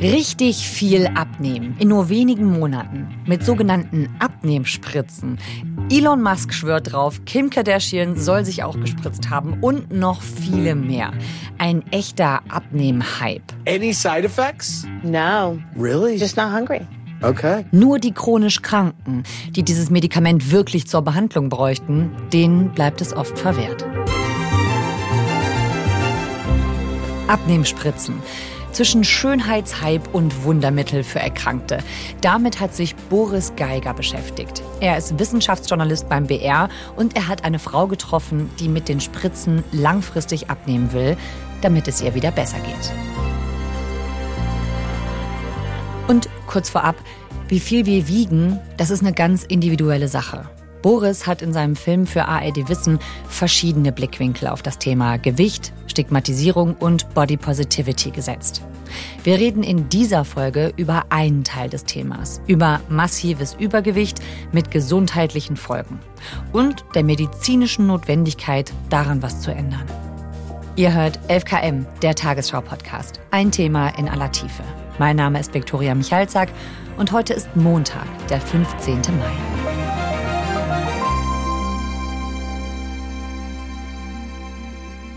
Richtig 0.00 0.58
viel 0.58 1.08
abnehmen 1.08 1.74
in 1.80 1.88
nur 1.88 2.08
wenigen 2.08 2.56
Monaten 2.56 3.08
mit 3.26 3.44
sogenannten 3.44 4.08
Abnehmspritzen. 4.20 5.38
Elon 5.90 6.22
Musk 6.22 6.54
schwört 6.54 6.92
drauf, 6.92 7.24
Kim 7.24 7.50
Kardashian 7.50 8.16
soll 8.16 8.44
sich 8.44 8.62
auch 8.62 8.78
gespritzt 8.78 9.28
haben 9.28 9.58
und 9.60 9.90
noch 9.90 10.22
viele 10.22 10.76
mehr. 10.76 11.12
Ein 11.58 11.82
echter 11.90 12.42
Abnehm-Hype. 12.48 13.42
Any 13.66 13.92
side 13.92 14.22
effects? 14.22 14.86
No. 15.02 15.58
Really? 15.76 16.14
Just 16.14 16.36
not 16.36 16.52
hungry. 16.52 16.82
Okay. 17.22 17.64
Nur 17.72 17.98
die 17.98 18.12
chronisch 18.12 18.62
Kranken, 18.62 19.24
die 19.50 19.64
dieses 19.64 19.90
Medikament 19.90 20.52
wirklich 20.52 20.86
zur 20.86 21.02
Behandlung 21.02 21.48
bräuchten, 21.48 22.12
denen 22.32 22.70
bleibt 22.70 23.00
es 23.00 23.12
oft 23.12 23.36
verwehrt. 23.36 23.84
Abnehmspritzen 27.26 28.22
zwischen 28.78 29.02
Schönheitshype 29.02 30.08
und 30.10 30.44
Wundermittel 30.44 31.02
für 31.02 31.18
Erkrankte. 31.18 31.78
Damit 32.20 32.60
hat 32.60 32.76
sich 32.76 32.94
Boris 32.94 33.52
Geiger 33.56 33.92
beschäftigt. 33.92 34.62
Er 34.78 34.96
ist 34.96 35.18
Wissenschaftsjournalist 35.18 36.08
beim 36.08 36.28
BR 36.28 36.68
und 36.94 37.16
er 37.16 37.26
hat 37.26 37.42
eine 37.42 37.58
Frau 37.58 37.88
getroffen, 37.88 38.48
die 38.60 38.68
mit 38.68 38.88
den 38.88 39.00
Spritzen 39.00 39.64
langfristig 39.72 40.48
abnehmen 40.48 40.92
will, 40.92 41.16
damit 41.60 41.88
es 41.88 42.00
ihr 42.00 42.14
wieder 42.14 42.30
besser 42.30 42.58
geht. 42.60 42.92
Und 46.06 46.28
kurz 46.46 46.70
vorab, 46.70 46.94
wie 47.48 47.58
viel 47.58 47.84
wir 47.84 48.06
wiegen, 48.06 48.60
das 48.76 48.90
ist 48.90 49.00
eine 49.00 49.12
ganz 49.12 49.42
individuelle 49.42 50.06
Sache. 50.06 50.48
Boris 50.82 51.26
hat 51.26 51.42
in 51.42 51.52
seinem 51.52 51.74
Film 51.74 52.06
für 52.06 52.26
ARD 52.26 52.68
Wissen 52.68 53.00
verschiedene 53.28 53.90
Blickwinkel 53.90 54.46
auf 54.46 54.62
das 54.62 54.78
Thema 54.78 55.16
Gewicht, 55.16 55.72
Stigmatisierung 55.98 56.76
und 56.78 57.12
Body 57.12 57.36
Positivity 57.36 58.12
gesetzt. 58.12 58.62
Wir 59.24 59.36
reden 59.36 59.64
in 59.64 59.88
dieser 59.88 60.24
Folge 60.24 60.72
über 60.76 61.06
einen 61.08 61.42
Teil 61.42 61.68
des 61.68 61.86
Themas, 61.86 62.40
über 62.46 62.80
massives 62.88 63.56
Übergewicht 63.58 64.20
mit 64.52 64.70
gesundheitlichen 64.70 65.56
Folgen 65.56 65.98
und 66.52 66.84
der 66.94 67.02
medizinischen 67.02 67.88
Notwendigkeit, 67.88 68.72
daran 68.90 69.24
was 69.24 69.40
zu 69.40 69.50
ändern. 69.50 69.84
Ihr 70.76 70.94
hört 70.94 71.18
11KM, 71.28 71.84
der 72.00 72.14
Tagesschau-Podcast. 72.14 73.18
Ein 73.32 73.50
Thema 73.50 73.88
in 73.98 74.08
aller 74.08 74.30
Tiefe. 74.30 74.62
Mein 75.00 75.16
Name 75.16 75.40
ist 75.40 75.52
Viktoria 75.52 75.96
Michalzack 75.96 76.50
und 76.96 77.10
heute 77.10 77.34
ist 77.34 77.48
Montag, 77.56 78.06
der 78.28 78.40
15. 78.40 79.00
Mai. 79.00 79.77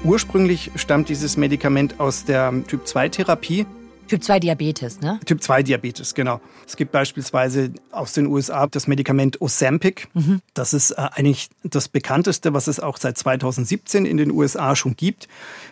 Ursprünglich 0.03 0.71
stammt 0.75 1.09
dieses 1.09 1.37
Medikament 1.37 1.99
aus 1.99 2.25
der 2.25 2.51
Typ-2-Therapie. 2.67 3.67
Typ 4.07 4.23
2 4.23 4.39
Diabetes, 4.39 4.99
ne? 4.99 5.19
Typ 5.25 5.43
2 5.43 5.61
Diabetes, 5.61 6.15
genau. 6.15 6.41
Es 6.67 6.75
gibt 6.75 6.91
beispielsweise 6.91 7.71
aus 7.91 8.13
den 8.13 8.25
USA 8.25 8.65
das 8.65 8.87
Medikament 8.87 9.39
Ozempic. 9.41 10.07
Mhm. 10.15 10.41
Das 10.55 10.73
ist 10.73 10.91
äh, 10.91 11.07
eigentlich 11.13 11.49
das 11.63 11.87
bekannteste, 11.87 12.51
was 12.53 12.67
es 12.67 12.79
auch 12.79 12.97
seit 12.97 13.17
2017 13.17 14.05
in 14.05 14.17
den 14.17 14.31
USA 14.31 14.75
schon 14.75 14.95
gibt 14.95 15.27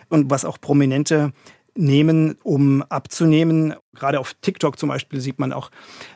und 0.08 0.30
was 0.30 0.44
auch 0.44 0.60
prominente 0.60 1.32
nehmen, 1.74 2.36
um 2.44 2.82
abzunehmen. 2.82 3.74
Gerade 3.94 4.20
auf 4.20 4.34
TikTok 4.40 4.78
zum 4.78 4.88
Beispiel 4.90 5.20
sieht 5.20 5.40
man 5.40 5.52
auch 5.52 5.72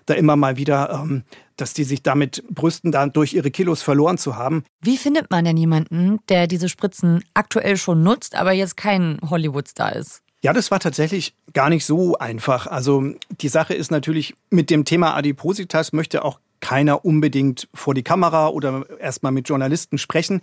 da 0.06 0.14
immer 0.14 0.36
mal 0.36 0.56
wieder, 0.56 1.02
ähm, 1.02 1.24
dass 1.56 1.74
die 1.74 1.84
sich 1.84 2.02
damit 2.02 2.44
brüsten, 2.50 2.92
dadurch 2.92 3.34
ihre 3.34 3.50
Kilos 3.50 3.82
verloren 3.82 4.18
zu 4.18 4.36
haben. 4.36 4.64
Wie 4.80 4.96
findet 4.96 5.30
man 5.30 5.44
denn 5.44 5.56
jemanden, 5.56 6.18
der 6.28 6.46
diese 6.46 6.68
Spritzen 6.68 7.24
aktuell 7.34 7.76
schon 7.76 8.02
nutzt, 8.02 8.36
aber 8.36 8.52
jetzt 8.52 8.76
kein 8.76 9.18
Hollywood-Star 9.28 9.94
ist? 9.94 10.22
Ja, 10.42 10.52
das 10.52 10.70
war 10.70 10.78
tatsächlich 10.78 11.34
gar 11.54 11.70
nicht 11.70 11.86
so 11.86 12.18
einfach. 12.18 12.66
Also 12.66 13.14
die 13.40 13.48
Sache 13.48 13.74
ist 13.74 13.90
natürlich, 13.90 14.34
mit 14.50 14.68
dem 14.68 14.84
Thema 14.84 15.14
Adipositas 15.14 15.92
möchte 15.92 16.24
auch 16.24 16.38
keiner 16.60 17.04
unbedingt 17.04 17.68
vor 17.72 17.94
die 17.94 18.02
Kamera 18.02 18.48
oder 18.48 18.84
erstmal 19.00 19.32
mit 19.32 19.48
Journalisten 19.48 19.98
sprechen 19.98 20.42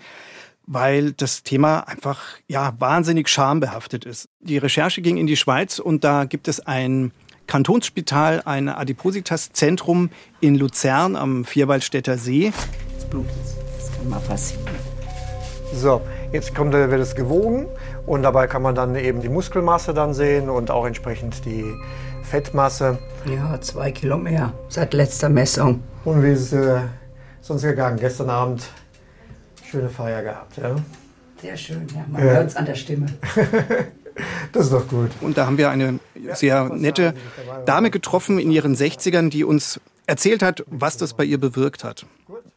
weil 0.67 1.11
das 1.13 1.43
Thema 1.43 1.81
einfach 1.81 2.21
ja 2.47 2.73
wahnsinnig 2.79 3.27
schambehaftet 3.27 4.05
ist. 4.05 4.29
Die 4.39 4.57
Recherche 4.57 5.01
ging 5.01 5.17
in 5.17 5.27
die 5.27 5.37
Schweiz 5.37 5.79
und 5.79 6.03
da 6.03 6.25
gibt 6.25 6.47
es 6.47 6.59
ein 6.59 7.11
Kantonsspital, 7.47 8.41
ein 8.45 8.69
Adipositas-Zentrum 8.69 10.09
in 10.39 10.55
Luzern 10.55 11.15
am 11.15 11.45
Vierwaldstätter 11.45 12.17
See. 12.17 12.51
Das 12.95 13.05
Blut, 13.05 13.25
das 13.77 13.91
kann 13.95 14.09
mal 14.09 14.19
passieren. 14.19 14.65
So, 15.73 16.01
jetzt 16.31 16.53
kommt, 16.53 16.73
wird 16.73 16.91
es 16.91 17.15
gewogen 17.15 17.67
und 18.05 18.23
dabei 18.23 18.47
kann 18.47 18.61
man 18.61 18.75
dann 18.75 18.95
eben 18.95 19.21
die 19.21 19.29
Muskelmasse 19.29 19.93
dann 19.93 20.13
sehen 20.13 20.49
und 20.49 20.69
auch 20.69 20.85
entsprechend 20.85 21.45
die 21.45 21.65
Fettmasse. 22.23 22.99
Ja, 23.25 23.59
zwei 23.61 23.91
Kilo 23.91 24.17
mehr 24.17 24.53
seit 24.69 24.93
letzter 24.93 25.29
Messung. 25.29 25.83
Und 26.03 26.23
wie 26.23 26.31
ist 26.31 26.51
es 26.51 26.53
äh, 26.53 26.81
sonst 27.41 27.63
gegangen? 27.63 27.97
Gestern 27.97 28.29
Abend 28.29 28.63
schöne 29.63 29.89
Feier 29.89 30.23
gehabt, 30.23 30.57
ja? 30.57 30.75
Sehr 31.41 31.57
schön, 31.57 31.87
ja. 31.95 32.05
Man 32.07 32.25
ja. 32.25 32.33
hört 32.33 32.49
es 32.49 32.55
an 32.55 32.65
der 32.65 32.75
Stimme. 32.75 33.07
das 34.51 34.65
ist 34.65 34.73
doch 34.73 34.87
gut. 34.87 35.11
Und 35.21 35.37
da 35.37 35.45
haben 35.45 35.57
wir 35.57 35.69
eine 35.69 35.99
sehr 36.33 36.69
nette 36.69 37.13
Dame 37.65 37.91
getroffen 37.91 38.39
in 38.39 38.51
ihren 38.51 38.75
60ern, 38.75 39.29
die 39.29 39.43
uns 39.43 39.79
erzählt 40.07 40.43
hat, 40.43 40.63
was 40.67 40.97
das 40.97 41.13
bei 41.13 41.23
ihr 41.23 41.39
bewirkt 41.39 41.83
hat. 41.83 42.05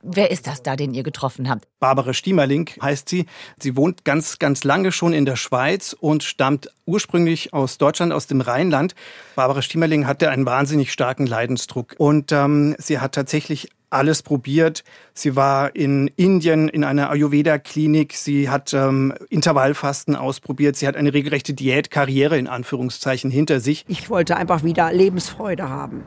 Wer 0.02 0.30
ist 0.30 0.46
das 0.46 0.62
da, 0.62 0.76
den 0.76 0.92
ihr 0.92 1.02
getroffen 1.02 1.48
habt? 1.48 1.66
Barbara 1.80 2.12
Stiemerling 2.12 2.68
heißt 2.80 3.08
sie. 3.08 3.24
Sie 3.58 3.74
wohnt 3.74 4.04
ganz, 4.04 4.38
ganz 4.38 4.62
lange 4.62 4.92
schon 4.92 5.14
in 5.14 5.24
der 5.24 5.36
Schweiz 5.36 5.96
und 5.98 6.22
stammt 6.22 6.68
ursprünglich 6.84 7.54
aus 7.54 7.78
Deutschland, 7.78 8.12
aus 8.12 8.26
dem 8.26 8.42
Rheinland. 8.42 8.94
Barbara 9.34 9.62
Stiemerling 9.62 10.06
hatte 10.06 10.28
einen 10.28 10.44
wahnsinnig 10.44 10.92
starken 10.92 11.26
Leidensdruck 11.26 11.94
und 11.96 12.32
ähm, 12.32 12.76
sie 12.78 12.98
hat 12.98 13.14
tatsächlich 13.14 13.70
alles 13.94 14.22
probiert. 14.22 14.84
Sie 15.14 15.36
war 15.36 15.74
in 15.74 16.08
Indien 16.16 16.68
in 16.68 16.84
einer 16.84 17.10
Ayurveda-Klinik. 17.10 18.14
Sie 18.14 18.50
hat 18.50 18.74
ähm, 18.74 19.14
Intervallfasten 19.30 20.16
ausprobiert. 20.16 20.76
Sie 20.76 20.86
hat 20.86 20.96
eine 20.96 21.14
regelrechte 21.14 21.54
Diätkarriere 21.54 22.36
in 22.36 22.46
Anführungszeichen 22.46 23.30
hinter 23.30 23.60
sich. 23.60 23.84
Ich 23.88 24.10
wollte 24.10 24.36
einfach 24.36 24.64
wieder 24.64 24.92
Lebensfreude 24.92 25.68
haben. 25.68 26.04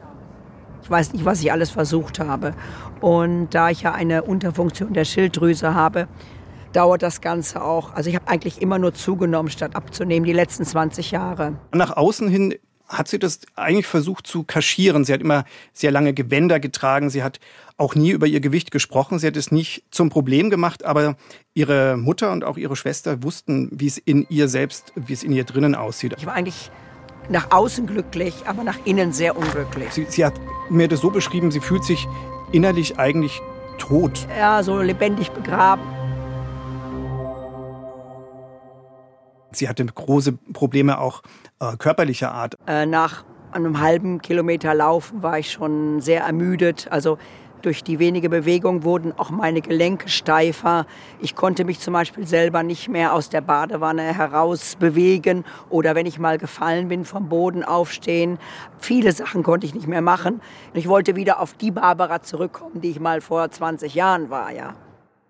Ich 0.83 0.89
weiß 0.89 1.13
nicht, 1.13 1.25
was 1.25 1.41
ich 1.41 1.51
alles 1.51 1.69
versucht 1.69 2.19
habe. 2.19 2.53
Und 3.01 3.49
da 3.49 3.69
ich 3.69 3.81
ja 3.81 3.93
eine 3.93 4.23
Unterfunktion 4.23 4.93
der 4.93 5.05
Schilddrüse 5.05 5.73
habe, 5.73 6.07
dauert 6.73 7.01
das 7.01 7.21
Ganze 7.21 7.63
auch. 7.63 7.93
Also 7.93 8.09
ich 8.09 8.15
habe 8.15 8.27
eigentlich 8.27 8.61
immer 8.61 8.79
nur 8.79 8.93
zugenommen, 8.93 9.49
statt 9.49 9.75
abzunehmen, 9.75 10.25
die 10.25 10.33
letzten 10.33 10.63
20 10.63 11.11
Jahre. 11.11 11.55
Nach 11.73 11.95
außen 11.97 12.29
hin 12.29 12.55
hat 12.87 13.07
sie 13.07 13.19
das 13.19 13.41
eigentlich 13.55 13.87
versucht 13.87 14.27
zu 14.27 14.43
kaschieren. 14.43 15.03
Sie 15.03 15.13
hat 15.13 15.21
immer 15.21 15.45
sehr 15.73 15.91
lange 15.91 16.13
Gewänder 16.13 16.59
getragen. 16.59 17.09
Sie 17.09 17.23
hat 17.23 17.39
auch 17.77 17.95
nie 17.95 18.11
über 18.11 18.27
ihr 18.27 18.39
Gewicht 18.39 18.71
gesprochen. 18.71 19.19
Sie 19.19 19.27
hat 19.27 19.35
es 19.37 19.51
nicht 19.51 19.83
zum 19.91 20.09
Problem 20.09 20.49
gemacht, 20.49 20.85
aber 20.85 21.15
ihre 21.53 21.97
Mutter 21.97 22.31
und 22.31 22.43
auch 22.43 22.57
ihre 22.57 22.75
Schwester 22.75 23.23
wussten, 23.23 23.69
wie 23.71 23.87
es 23.87 23.97
in 23.97 24.25
ihr 24.29 24.47
selbst, 24.47 24.93
wie 24.95 25.13
es 25.13 25.23
in 25.23 25.31
ihr 25.31 25.43
drinnen 25.43 25.75
aussieht. 25.75 26.15
Ich 26.17 26.25
war 26.25 26.33
eigentlich 26.33 26.71
nach 27.29 27.51
außen 27.51 27.87
glücklich, 27.87 28.33
aber 28.45 28.63
nach 28.63 28.77
innen 28.85 29.11
sehr 29.11 29.37
unglücklich. 29.37 29.91
Sie, 29.91 30.05
sie 30.07 30.25
hat 30.25 30.39
mir 30.69 30.87
das 30.87 31.01
so 31.01 31.11
beschrieben, 31.11 31.51
sie 31.51 31.59
fühlt 31.59 31.83
sich 31.83 32.07
innerlich 32.51 32.97
eigentlich 32.97 33.41
tot. 33.77 34.27
Ja, 34.37 34.63
so 34.63 34.81
lebendig 34.81 35.31
begraben. 35.31 35.96
Sie 39.51 39.67
hatte 39.67 39.85
große 39.85 40.33
Probleme 40.53 40.99
auch 40.99 41.21
äh, 41.59 41.75
körperlicher 41.77 42.31
Art. 42.31 42.55
Äh, 42.67 42.85
nach 42.85 43.23
einem 43.51 43.79
halben 43.79 44.21
Kilometer 44.21 44.73
Laufen 44.73 45.23
war 45.23 45.39
ich 45.39 45.51
schon 45.51 46.01
sehr 46.01 46.23
ermüdet. 46.23 46.87
Also 46.91 47.17
durch 47.61 47.83
die 47.83 47.97
wenige 47.99 48.29
Bewegung 48.29 48.83
wurden 48.83 49.13
auch 49.17 49.29
meine 49.29 49.61
Gelenke 49.61 50.09
steifer. 50.09 50.85
Ich 51.19 51.35
konnte 51.35 51.65
mich 51.65 51.79
zum 51.79 51.93
Beispiel 51.93 52.27
selber 52.27 52.61
nicht 52.63 52.87
mehr 52.87 53.13
aus 53.13 53.29
der 53.29 53.41
Badewanne 53.41 54.03
heraus 54.03 54.75
bewegen 54.75 55.43
oder 55.69 55.95
wenn 55.95 56.05
ich 56.05 56.19
mal 56.19 56.37
gefallen 56.37 56.87
bin, 56.87 57.03
vom 57.03 57.29
Boden 57.29 57.63
aufstehen. 57.63 58.37
Viele 58.77 59.11
Sachen 59.11 59.43
konnte 59.43 59.65
ich 59.65 59.73
nicht 59.73 59.87
mehr 59.87 60.01
machen. 60.01 60.41
Ich 60.73 60.87
wollte 60.87 61.15
wieder 61.15 61.39
auf 61.39 61.55
die 61.55 61.71
Barbara 61.71 62.21
zurückkommen, 62.21 62.81
die 62.81 62.91
ich 62.91 62.99
mal 62.99 63.21
vor 63.21 63.49
20 63.49 63.95
Jahren 63.95 64.29
war, 64.29 64.51
ja. 64.51 64.75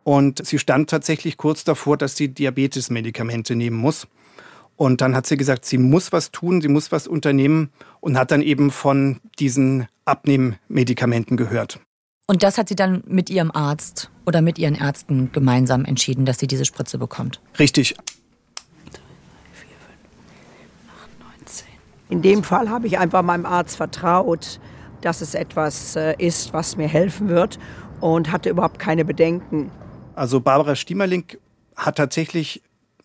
Und 0.07 0.47
sie 0.47 0.57
stand 0.57 0.89
tatsächlich 0.89 1.35
kurz 1.35 1.65
davor, 1.65 1.97
dass 1.97 2.15
sie 2.15 2.29
Diabetesmedikamente 2.29 3.57
nehmen 3.57 3.75
muss. 3.75 4.07
Und 4.77 5.01
dann 5.01 5.13
hat 5.13 5.27
sie 5.27 5.35
gesagt, 5.35 5.65
sie 5.65 5.77
muss 5.77 6.13
was 6.13 6.31
tun, 6.31 6.61
sie 6.61 6.69
muss 6.69 6.93
was 6.93 7.07
unternehmen 7.07 7.71
und 7.99 8.17
hat 8.17 8.31
dann 8.31 8.41
eben 8.41 8.71
von 8.71 9.19
diesen 9.37 9.87
Abnehmmedikamenten 10.05 11.35
gehört. 11.35 11.81
Und 12.25 12.41
das 12.41 12.57
hat 12.57 12.69
sie 12.69 12.75
dann 12.75 13.03
mit 13.05 13.29
ihrem 13.29 13.51
Arzt 13.51 14.09
oder 14.25 14.41
mit 14.41 14.57
ihren 14.57 14.75
Ärzten 14.75 15.33
gemeinsam 15.33 15.83
entschieden, 15.83 16.23
dass 16.23 16.39
sie 16.39 16.47
diese 16.47 16.63
Spritze 16.63 16.97
bekommt. 16.97 17.41
Richtig. 17.59 17.97
In 22.07 22.21
dem 22.21 22.45
Fall 22.45 22.69
habe 22.69 22.87
ich 22.87 22.97
einfach 22.97 23.23
meinem 23.23 23.45
Arzt 23.45 23.75
vertraut, 23.75 24.61
dass 25.01 25.19
es 25.19 25.33
etwas 25.33 25.97
äh, 25.97 26.15
ist, 26.17 26.53
was 26.53 26.77
mir 26.77 26.87
helfen 26.87 27.27
wird 27.27 27.59
und 27.99 28.31
hatte 28.31 28.49
überhaupt 28.49 28.79
keine 28.79 29.03
Bedenken. 29.03 29.69
Also 30.17 30.39
Barbara 30.39 30.75
Stiemerling 30.75 31.25
hat 31.75 31.97
tatsächlich 31.97 32.63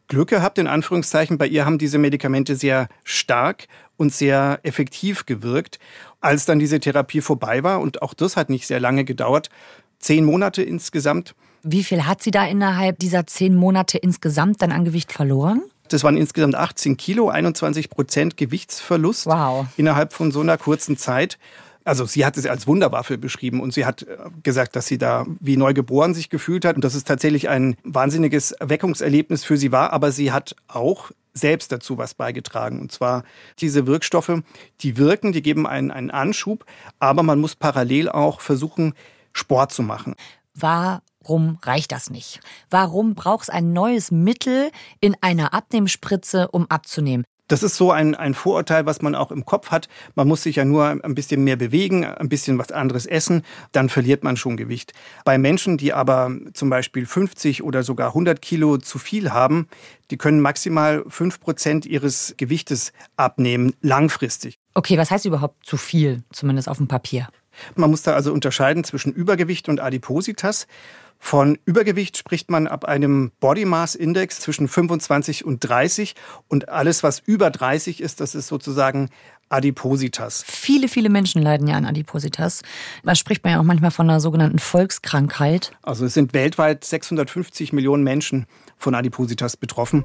Glück 0.09 0.31
gehabt, 0.31 0.57
in 0.57 0.67
Anführungszeichen. 0.67 1.37
Bei 1.37 1.47
ihr 1.47 1.67
haben 1.67 1.77
diese 1.77 1.99
Medikamente 1.99 2.57
sehr 2.57 2.89
stark 3.05 3.67
und 3.99 4.15
sehr 4.15 4.61
effektiv 4.63 5.27
gewirkt. 5.27 5.79
Als 6.23 6.47
dann 6.47 6.59
diese 6.59 6.81
Therapie 6.81 7.21
vorbei 7.21 7.63
war, 7.63 7.81
und 7.81 8.01
auch 8.01 8.15
das 8.15 8.39
hat 8.39 8.49
nicht 8.49 8.67
sehr 8.67 8.81
lange 8.81 9.05
gedauert, 9.05 9.51
zehn 9.99 10.25
Monate 10.25 10.63
insgesamt. 10.63 11.35
Wie 11.63 11.85
viel 11.85 12.07
hat 12.07 12.23
sie 12.23 12.31
da 12.31 12.47
innerhalb 12.47 12.99
dieser 12.99 13.27
zehn 13.27 13.55
Monate 13.55 13.99
insgesamt 13.99 14.63
dann 14.63 14.73
an 14.73 14.87
Gewicht 14.87 15.13
verloren? 15.13 15.61
Das 15.89 16.05
waren 16.05 16.17
insgesamt 16.17 16.55
18 16.55 16.97
Kilo, 16.97 17.29
21 17.29 17.91
Prozent 17.91 18.39
Gewichtsverlust 18.39 19.27
wow. 19.27 19.67
innerhalb 19.77 20.15
von 20.15 20.33
so 20.33 20.41
einer 20.41 20.57
kurzen 20.57 20.97
Zeit. 20.97 21.39
Also 21.85 22.07
sie 22.07 22.25
hat 22.25 22.37
es 22.37 22.47
als 22.47 22.67
Wunderwaffe 22.67 23.19
beschrieben 23.19 23.61
und 23.61 23.75
sie 23.75 23.85
hat 23.85 24.03
äh, 24.03 24.17
gesagt, 24.43 24.77
dass 24.77 24.87
sie 24.87 24.99
da 24.99 25.27
wie 25.41 25.57
neu 25.57 25.75
geboren 25.75 26.15
sich 26.15 26.31
gefühlt 26.31 26.65
hat 26.65 26.77
und 26.77 26.85
dass 26.85 26.95
es 26.95 27.05
tatsächlich 27.05 27.49
ein 27.49 27.77
wahnsinniges 27.85 28.53
Erweckungserlebnis 28.53 29.45
für 29.45 29.57
sie 29.57 29.73
war. 29.73 29.93
Aber 29.93 30.13
sie 30.13 30.33
hat 30.33 30.55
auch 30.69 31.11
selbst 31.35 31.73
dazu 31.73 31.99
was 31.99 32.15
beigetragen. 32.15 32.81
Und 32.81 32.93
zwar 32.93 33.25
diese 33.59 33.87
Wirkstoffe, 33.87 34.43
die 34.81 34.97
wirken, 34.97 35.33
die 35.33 35.43
geben 35.43 35.67
einen, 35.67 35.91
einen 35.91 36.11
Anschub, 36.11 36.65
aber 36.99 37.23
man 37.23 37.41
muss 37.41 37.57
parallel 37.57 38.09
auch 38.09 38.41
versuchen, 38.41 38.95
Sport 39.33 39.73
zu 39.73 39.83
machen. 39.83 40.15
Warum 40.55 41.59
reicht 41.63 41.93
das 41.93 42.11
nicht? 42.11 42.41
Warum 42.69 43.15
braucht 43.15 43.45
es 43.45 43.51
ein 43.51 43.73
neues 43.73 44.11
Mittel 44.11 44.71
in 45.01 45.17
einer 45.23 45.55
Abnehmspritze, 45.55 46.49
um 46.49 46.71
abzunehmen? 46.71 47.25
Das 47.49 47.63
ist 47.63 47.77
so 47.77 47.91
ein, 47.91 48.15
ein 48.15 48.35
Vorurteil, 48.35 48.87
was 48.87 49.03
man 49.03 49.15
auch 49.15 49.31
im 49.31 49.45
Kopf 49.45 49.71
hat. 49.71 49.89
Man 50.15 50.29
muss 50.29 50.43
sich 50.43 50.57
ja 50.57 50.65
nur 50.65 50.87
ein 50.87 51.15
bisschen 51.15 51.45
mehr 51.45 51.57
bewegen, 51.57 52.05
ein 52.05 52.29
bisschen 52.29 52.59
was 52.59 52.73
anderes 52.73 53.07
essen, 53.07 53.43
dann 53.73 53.89
verliert 53.89 54.25
man 54.25 54.37
schon 54.37 54.57
Gewicht. 54.57 54.93
Bei 55.25 55.39
Menschen, 55.39 55.77
die 55.77 55.93
aber 55.93 56.31
zum 56.55 56.71
Beispiel 56.71 57.05
50 57.05 57.63
oder 57.63 57.83
sogar 57.83 58.09
100 58.09 58.41
Kilo 58.41 58.79
zu 58.79 58.99
viel 58.99 59.33
haben, 59.33 59.69
die 60.11 60.17
können 60.17 60.41
maximal 60.41 61.05
5 61.09 61.41
Prozent 61.41 61.87
ihres 61.87 62.35
Gewichtes 62.37 62.93
abnehmen, 63.17 63.75
langfristig. 63.81 64.59
Okay, 64.75 64.97
was 64.97 65.11
heißt 65.11 65.27
überhaupt 65.27 65.67
zu 65.67 65.77
viel, 65.77 66.23
zumindest 66.33 66.69
auf 66.69 66.79
dem 66.79 66.89
Papier? 66.89 67.29
Man 67.75 67.91
muss 67.91 68.03
da 68.03 68.15
also 68.15 68.33
unterscheiden 68.33 68.85
zwischen 68.85 69.13
Übergewicht 69.13 69.69
und 69.69 69.81
Adipositas. 69.81 70.67
Von 71.25 71.57
Übergewicht 71.65 72.17
spricht 72.17 72.51
man 72.51 72.67
ab 72.67 72.85
einem 72.85 73.31
Body 73.39 73.65
Mass 73.65 73.95
Index 73.95 74.41
zwischen 74.41 74.67
25 74.67 75.45
und 75.45 75.61
30 75.61 76.17
und 76.49 76.69
alles, 76.69 77.05
was 77.05 77.21
über 77.21 77.49
30 77.49 78.01
ist, 78.01 78.21
das 78.21 78.35
ist 78.35 78.49
sozusagen 78.49 79.09
Adipositas. 79.49 80.43
Viele, 80.45 80.89
viele 80.89 81.11
Menschen 81.11 81.41
leiden 81.41 81.69
ja 81.69 81.77
an 81.77 81.85
Adipositas. 81.85 82.63
Da 83.05 83.15
spricht 83.15 83.45
man 83.45 83.53
ja 83.53 83.61
auch 83.61 83.65
manchmal 83.65 83.93
von 83.93 84.11
einer 84.11 84.19
sogenannten 84.19 84.59
Volkskrankheit. 84.59 85.73
Also 85.83 86.07
es 86.07 86.15
sind 86.15 86.35
weltweit 86.35 86.85
650 86.85 87.73
Millionen 87.73 88.03
Menschen 88.03 88.47
von 88.77 88.95
Adipositas 88.95 89.57
betroffen. 89.57 90.05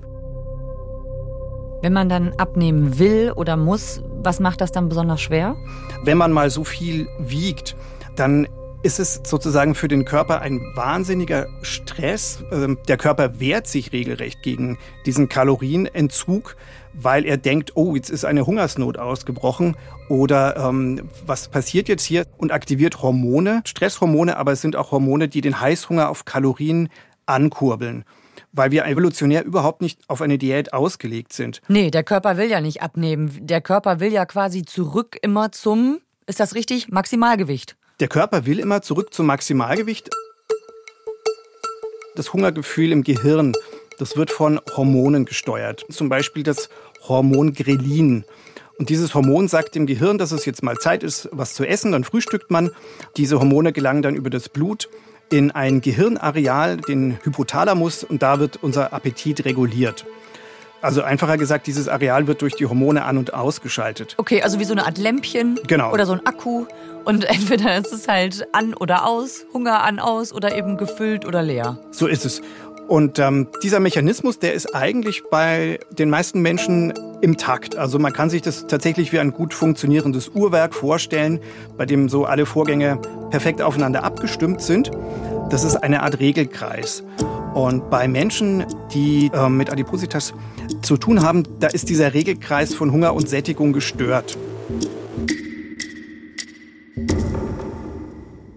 Wenn 1.82 1.94
man 1.94 2.10
dann 2.10 2.34
abnehmen 2.34 2.98
will 2.98 3.32
oder 3.36 3.56
muss, 3.56 4.02
was 4.24 4.40
macht 4.40 4.62
das 4.62 4.72
dann 4.72 4.90
besonders 4.90 5.22
schwer? 5.22 5.56
Wenn 6.04 6.18
man 6.18 6.32
mal 6.32 6.50
so 6.50 6.64
viel 6.64 7.08
wiegt, 7.20 7.76
dann 8.16 8.48
ist 8.84 9.00
es 9.00 9.22
sozusagen 9.24 9.76
für 9.76 9.88
den 9.88 10.06
Körper 10.06 10.42
ein 10.42 10.60
wahnsinniger 10.76 11.48
Stress. 11.62 12.44
Ähm, 12.52 12.78
der 12.88 12.98
Körper 12.98 13.40
wehrt 13.40 13.68
sich 13.68 13.92
regelrecht 13.92 14.42
gegen 14.44 14.78
diesen 15.06 15.30
Kalorienentzug, 15.30 16.56
weil 16.94 17.26
er 17.26 17.38
denkt, 17.38 17.72
oh, 17.76 17.96
jetzt 17.96 18.10
ist 18.10 18.26
eine 18.26 18.46
Hungersnot 18.46 18.98
ausgebrochen 18.98 19.76
oder 20.10 20.58
ähm, 20.58 21.10
was 21.26 21.48
passiert 21.48 21.90
jetzt 21.90 22.04
hier 22.04 22.26
und 22.38 22.52
aktiviert 22.52 23.02
Hormone, 23.02 23.62
Stresshormone, 23.66 24.38
aber 24.38 24.54
es 24.54 24.62
sind 24.62 24.76
auch 24.76 24.92
Hormone, 24.92 25.28
die 25.28 25.42
den 25.42 25.60
Heißhunger 25.60 26.10
auf 26.10 26.26
Kalorien 26.26 26.90
ankurbeln 27.26 28.06
weil 28.58 28.72
wir 28.72 28.86
evolutionär 28.86 29.46
überhaupt 29.46 29.82
nicht 29.82 30.00
auf 30.08 30.22
eine 30.22 30.38
Diät 30.38 30.74
ausgelegt 30.74 31.32
sind. 31.34 31.62
Nee, 31.68 31.92
der 31.92 32.04
Körper 32.04 32.38
will 32.38 32.50
ja 32.50 32.60
nicht 32.60 32.82
abnehmen. 32.82 33.32
Der 33.40 33.62
Körper 33.62 34.00
will 34.00 34.12
ja 34.12 34.26
quasi 34.26 34.64
zurück 34.64 35.18
immer 35.22 35.52
zum, 35.52 36.00
ist 36.26 36.40
das 36.40 36.56
richtig, 36.56 36.90
Maximalgewicht. 36.90 37.78
Der 38.00 38.08
Körper 38.08 38.46
will 38.46 38.60
immer 38.60 38.82
zurück 38.82 39.14
zum 39.14 39.28
Maximalgewicht. 39.28 40.10
Das 42.16 42.34
Hungergefühl 42.34 42.92
im 42.92 43.04
Gehirn, 43.04 43.54
das 44.00 44.18
wird 44.18 44.32
von 44.32 44.60
Hormonen 44.76 45.26
gesteuert. 45.26 45.86
Zum 45.90 46.10
Beispiel 46.10 46.44
das 46.44 46.70
Hormon 47.08 47.54
Grelin. 47.54 48.26
Und 48.80 48.90
dieses 48.90 49.16
Hormon 49.16 49.48
sagt 49.48 49.76
dem 49.76 49.88
Gehirn, 49.88 50.18
dass 50.18 50.32
es 50.32 50.46
jetzt 50.46 50.62
mal 50.62 50.78
Zeit 50.78 51.02
ist, 51.02 51.30
was 51.32 51.54
zu 51.54 51.66
essen. 51.66 51.92
Dann 51.92 52.04
frühstückt 52.04 52.52
man. 52.52 52.70
Diese 53.18 53.40
Hormone 53.40 53.74
gelangen 53.74 54.04
dann 54.04 54.16
über 54.16 54.30
das 54.30 54.50
Blut 54.50 54.90
in 55.30 55.52
ein 55.52 55.82
Gehirnareal, 55.82 56.78
den 56.78 57.20
Hypothalamus, 57.24 58.04
und 58.04 58.22
da 58.24 58.40
wird 58.40 58.62
unser 58.62 58.94
Appetit 58.94 59.46
reguliert. 59.46 60.06
Also 60.82 61.02
einfacher 61.02 61.38
gesagt, 61.38 61.68
dieses 61.68 61.88
Areal 61.88 62.28
wird 62.28 62.42
durch 62.42 62.56
die 62.56 62.66
Hormone 62.66 63.04
an- 63.04 63.18
und 63.18 63.34
ausgeschaltet. 63.34 64.14
Okay, 64.18 64.44
also 64.44 64.60
wie 64.60 64.64
so 64.64 64.74
eine 64.74 64.86
Art 64.86 64.98
Lämpchen 64.98 65.60
genau. 65.68 65.92
oder 65.92 66.06
so 66.06 66.14
ein 66.14 66.26
Akku. 66.26 66.66
Und 67.04 67.24
entweder 67.30 67.78
ist 67.78 67.92
es 67.92 68.08
halt 68.08 68.48
an 68.54 68.74
oder 68.74 69.06
aus, 69.06 69.46
Hunger 69.54 69.84
an, 69.84 70.00
aus 70.00 70.34
oder 70.34 70.56
eben 70.56 70.78
gefüllt 70.78 71.26
oder 71.26 71.42
leer. 71.42 71.80
So 71.92 72.06
ist 72.06 72.26
es. 72.26 72.42
Und 72.88 73.20
ähm, 73.20 73.48
dieser 73.64 73.82
Mechanismus, 73.82 74.40
der 74.40 74.54
ist 74.54 74.74
eigentlich 74.74 75.24
bei 75.30 75.80
den 75.92 76.10
meisten 76.10 76.42
Menschen 76.42 76.94
im 77.22 77.36
Takt. 77.36 77.76
Also 77.76 78.00
man 78.00 78.14
kann 78.14 78.30
sich 78.30 78.42
das 78.42 78.68
tatsächlich 78.68 79.12
wie 79.12 79.20
ein 79.20 79.32
gut 79.32 79.54
funktionierendes 79.54 80.30
Uhrwerk 80.30 80.74
vorstellen, 80.74 81.40
bei 81.78 81.86
dem 81.86 82.08
so 82.08 82.26
alle 82.26 82.46
Vorgänge 82.46 83.00
perfekt 83.30 83.62
aufeinander 83.62 84.04
abgestimmt 84.04 84.62
sind. 84.62 84.92
Das 85.50 85.64
ist 85.64 85.76
eine 85.76 86.02
Art 86.02 86.20
Regelkreis. 86.20 87.04
Und 87.54 87.90
bei 87.90 88.08
Menschen, 88.08 88.66
die 88.94 89.32
äh, 89.34 89.50
mit 89.50 89.70
Adipositas 89.72 90.34
zu 90.82 90.96
tun 90.96 91.24
haben, 91.24 91.44
da 91.60 91.68
ist 91.68 91.90
dieser 91.90 92.14
Regelkreis 92.14 92.74
von 92.74 92.92
Hunger 92.92 93.14
und 93.14 93.28
Sättigung 93.28 93.74
gestört. 93.74 94.38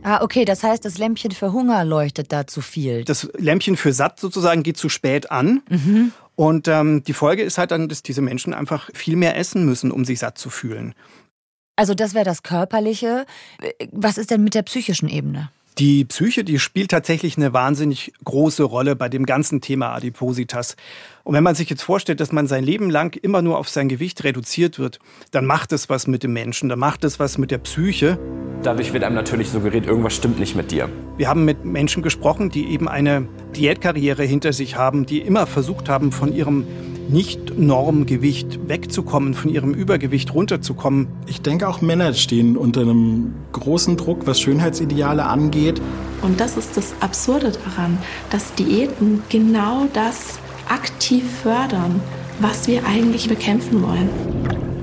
Ah, 0.02 0.23
okay, 0.23 0.44
das 0.44 0.62
heißt, 0.62 0.85
das 0.85 0.99
Lämpchen 0.99 1.31
für 1.32 1.52
Hunger 1.52 1.85
leuchtet 1.85 2.32
da 2.32 2.47
zu 2.47 2.62
viel. 2.62 3.05
Das 3.05 3.29
Lämpchen 3.37 3.76
für 3.76 3.93
satt 3.93 4.19
sozusagen 4.19 4.62
geht 4.62 4.76
zu 4.76 4.88
spät 4.88 5.31
an. 5.31 5.62
Mhm. 5.69 6.12
Und 6.37 6.69
ähm, 6.69 7.02
die 7.05 7.12
Folge 7.12 7.43
ist 7.43 7.58
halt 7.58 7.70
dann, 7.70 7.88
dass 7.88 8.02
diese 8.02 8.23
Menschen 8.23 8.55
einfach 8.55 8.88
viel 8.94 9.17
mehr 9.17 9.37
essen 9.37 9.67
müssen, 9.67 9.91
um 9.91 10.06
sich 10.06 10.19
satt 10.19 10.38
zu 10.38 10.49
fühlen. 10.49 10.94
Also 11.76 11.94
das 11.94 12.14
wäre 12.14 12.25
das 12.25 12.43
Körperliche. 12.43 13.26
Was 13.93 14.19
ist 14.19 14.31
denn 14.31 14.43
mit 14.43 14.55
der 14.55 14.62
psychischen 14.62 15.08
Ebene? 15.08 15.50
Die 15.78 16.05
Psyche, 16.05 16.44
die 16.44 16.58
spielt 16.58 16.90
tatsächlich 16.90 17.37
eine 17.37 17.52
wahnsinnig 17.52 18.12
große 18.25 18.62
Rolle 18.64 18.96
bei 18.96 19.08
dem 19.08 19.25
ganzen 19.25 19.61
Thema 19.61 19.94
Adipositas. 19.94 20.76
Und 21.22 21.34
wenn 21.34 21.44
man 21.44 21.55
sich 21.55 21.70
jetzt 21.70 21.82
vorstellt, 21.82 22.20
dass 22.20 22.32
man 22.32 22.46
sein 22.46 22.64
Leben 22.64 22.90
lang 22.90 23.17
immer 23.22 23.41
nur 23.41 23.56
auf 23.56 23.69
sein 23.69 23.89
Gewicht 23.89 24.24
reduziert 24.24 24.79
wird, 24.79 24.98
dann 25.31 25.46
macht 25.46 25.72
es 25.72 25.89
was 25.89 26.06
mit 26.06 26.22
dem 26.22 26.32
Menschen, 26.32 26.69
dann 26.69 26.79
macht 26.79 27.05
es 27.05 27.19
was 27.19 27.39
mit 27.39 27.50
der 27.50 27.58
Psyche. 27.58 28.19
Dadurch 28.62 28.93
wird 28.93 29.05
einem 29.05 29.15
natürlich 29.15 29.48
suggeriert, 29.48 29.86
irgendwas 29.86 30.15
stimmt 30.15 30.39
nicht 30.39 30.55
mit 30.55 30.70
dir. 30.70 30.91
Wir 31.17 31.29
haben 31.29 31.44
mit 31.46 31.65
Menschen 31.65 32.03
gesprochen, 32.03 32.50
die 32.50 32.67
eben 32.67 32.89
eine 32.89 33.27
Diätkarriere 33.56 34.24
hinter 34.24 34.53
sich 34.53 34.77
haben, 34.77 35.06
die 35.06 35.20
immer 35.20 35.46
versucht 35.46 35.89
haben, 35.89 36.12
von 36.12 36.34
ihrem 36.34 36.67
nicht-Normgewicht 37.12 38.69
wegzukommen, 38.69 39.34
von 39.34 39.50
ihrem 39.50 39.74
Übergewicht 39.74 40.34
runterzukommen. 40.34 41.08
Ich 41.26 41.43
denke, 41.43 41.69
auch 41.69 41.81
Männer 41.81 42.14
stehen 42.14 42.56
unter 42.56 42.82
einem 42.82 43.34
großen 43.52 43.96
Druck, 43.96 44.26
was 44.26 44.40
Schönheitsideale 44.40 45.24
angeht. 45.24 45.81
Und 46.22 46.40
das 46.40 46.56
ist 46.56 46.76
das 46.76 46.94
Absurde 47.00 47.52
daran, 47.52 47.98
dass 48.31 48.55
Diäten 48.55 49.22
genau 49.29 49.86
das 49.93 50.38
aktiv 50.69 51.24
fördern, 51.43 52.00
was 52.40 52.69
wir 52.69 52.86
eigentlich 52.86 53.29
bekämpfen 53.29 53.82
wollen. 53.82 54.08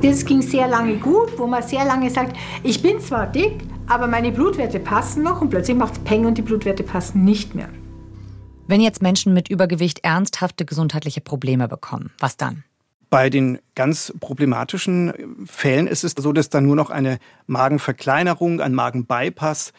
Das 0.01 0.25
ging 0.25 0.41
sehr 0.41 0.67
lange 0.67 0.98
gut, 0.98 1.38
wo 1.38 1.48
man 1.48 1.63
sehr 1.63 1.86
lange 1.86 2.10
sagt, 2.10 2.38
ich 2.63 2.81
bin 2.81 3.00
zwar 3.00 3.27
dick, 3.27 3.63
aber 3.88 4.07
meine 4.07 4.31
Blutwerte 4.31 4.79
passen 4.79 5.24
noch 5.24 5.41
und 5.41 5.50
plötzlich 5.50 5.77
macht 5.77 5.93
es 5.93 6.00
Peng 6.00 6.25
und 6.25 6.38
die 6.38 6.41
Blutwerte 6.41 6.84
passen 6.84 7.24
nicht 7.24 7.55
mehr. 7.55 7.69
Wenn 8.69 8.81
jetzt 8.81 9.01
Menschen 9.01 9.33
mit 9.33 9.47
Übergewicht 9.47 10.03
ernsthafte 10.03 10.65
gesundheitliche 10.65 11.21
Probleme 11.21 11.69
bekommen, 11.69 12.12
was 12.19 12.36
dann? 12.36 12.65
Bei 13.09 13.29
den 13.29 13.59
ganz 13.75 14.13
problematischen 14.19 15.13
Fällen 15.45 15.88
ist 15.88 16.03
es 16.03 16.13
so, 16.17 16.33
dass 16.33 16.50
dann 16.50 16.65
nur 16.65 16.75
noch 16.75 16.89
eine 16.89 17.19
Magenverkleinerung, 17.45 18.59
ein 18.59 18.74
Magenbypass 18.74 19.71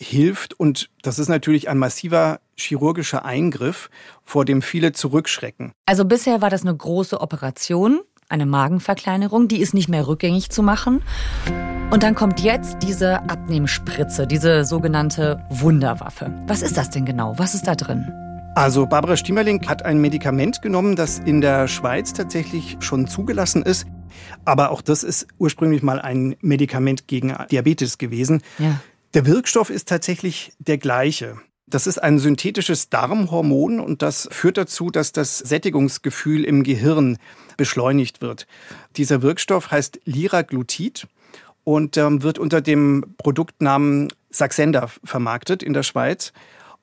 hilft. 0.00 0.54
Und 0.54 0.88
das 1.02 1.18
ist 1.18 1.26
natürlich 1.26 1.68
ein 1.68 1.78
massiver 1.78 2.38
chirurgischer 2.56 3.24
Eingriff, 3.24 3.90
vor 4.22 4.44
dem 4.44 4.62
viele 4.62 4.92
zurückschrecken. 4.92 5.72
Also 5.86 6.04
bisher 6.04 6.40
war 6.40 6.50
das 6.50 6.62
eine 6.62 6.76
große 6.76 7.20
Operation, 7.20 8.02
eine 8.28 8.46
Magenverkleinerung, 8.46 9.48
die 9.48 9.60
ist 9.60 9.74
nicht 9.74 9.88
mehr 9.88 10.06
rückgängig 10.06 10.50
zu 10.50 10.62
machen. 10.62 11.02
Und 11.90 12.04
dann 12.04 12.14
kommt 12.14 12.38
jetzt 12.38 12.76
diese 12.82 13.28
Abnehmspritze, 13.28 14.28
diese 14.28 14.64
sogenannte 14.64 15.44
Wunderwaffe. 15.50 16.32
Was 16.46 16.62
ist 16.62 16.76
das 16.76 16.90
denn 16.90 17.04
genau? 17.04 17.36
Was 17.36 17.54
ist 17.54 17.66
da 17.66 17.74
drin? 17.74 18.12
Also 18.56 18.86
Barbara 18.86 19.18
Stiemerling 19.18 19.68
hat 19.68 19.84
ein 19.84 19.98
Medikament 19.98 20.62
genommen, 20.62 20.96
das 20.96 21.18
in 21.18 21.42
der 21.42 21.68
Schweiz 21.68 22.14
tatsächlich 22.14 22.78
schon 22.80 23.06
zugelassen 23.06 23.62
ist. 23.62 23.86
Aber 24.46 24.70
auch 24.70 24.80
das 24.80 25.02
ist 25.02 25.26
ursprünglich 25.36 25.82
mal 25.82 26.00
ein 26.00 26.36
Medikament 26.40 27.06
gegen 27.06 27.36
Diabetes 27.50 27.98
gewesen. 27.98 28.42
Ja. 28.58 28.80
Der 29.12 29.26
Wirkstoff 29.26 29.68
ist 29.68 29.90
tatsächlich 29.90 30.54
der 30.58 30.78
gleiche. 30.78 31.36
Das 31.66 31.86
ist 31.86 31.98
ein 31.98 32.18
synthetisches 32.18 32.88
Darmhormon 32.88 33.78
und 33.78 34.00
das 34.00 34.26
führt 34.32 34.56
dazu, 34.56 34.90
dass 34.90 35.12
das 35.12 35.36
Sättigungsgefühl 35.36 36.42
im 36.42 36.62
Gehirn 36.62 37.18
beschleunigt 37.58 38.22
wird. 38.22 38.46
Dieser 38.96 39.20
Wirkstoff 39.20 39.70
heißt 39.70 40.00
Liraglutid 40.06 41.08
und 41.62 41.98
ähm, 41.98 42.22
wird 42.22 42.38
unter 42.38 42.62
dem 42.62 43.04
Produktnamen 43.18 44.08
Saxenda 44.30 44.88
vermarktet 45.04 45.62
in 45.62 45.74
der 45.74 45.82
Schweiz. 45.82 46.32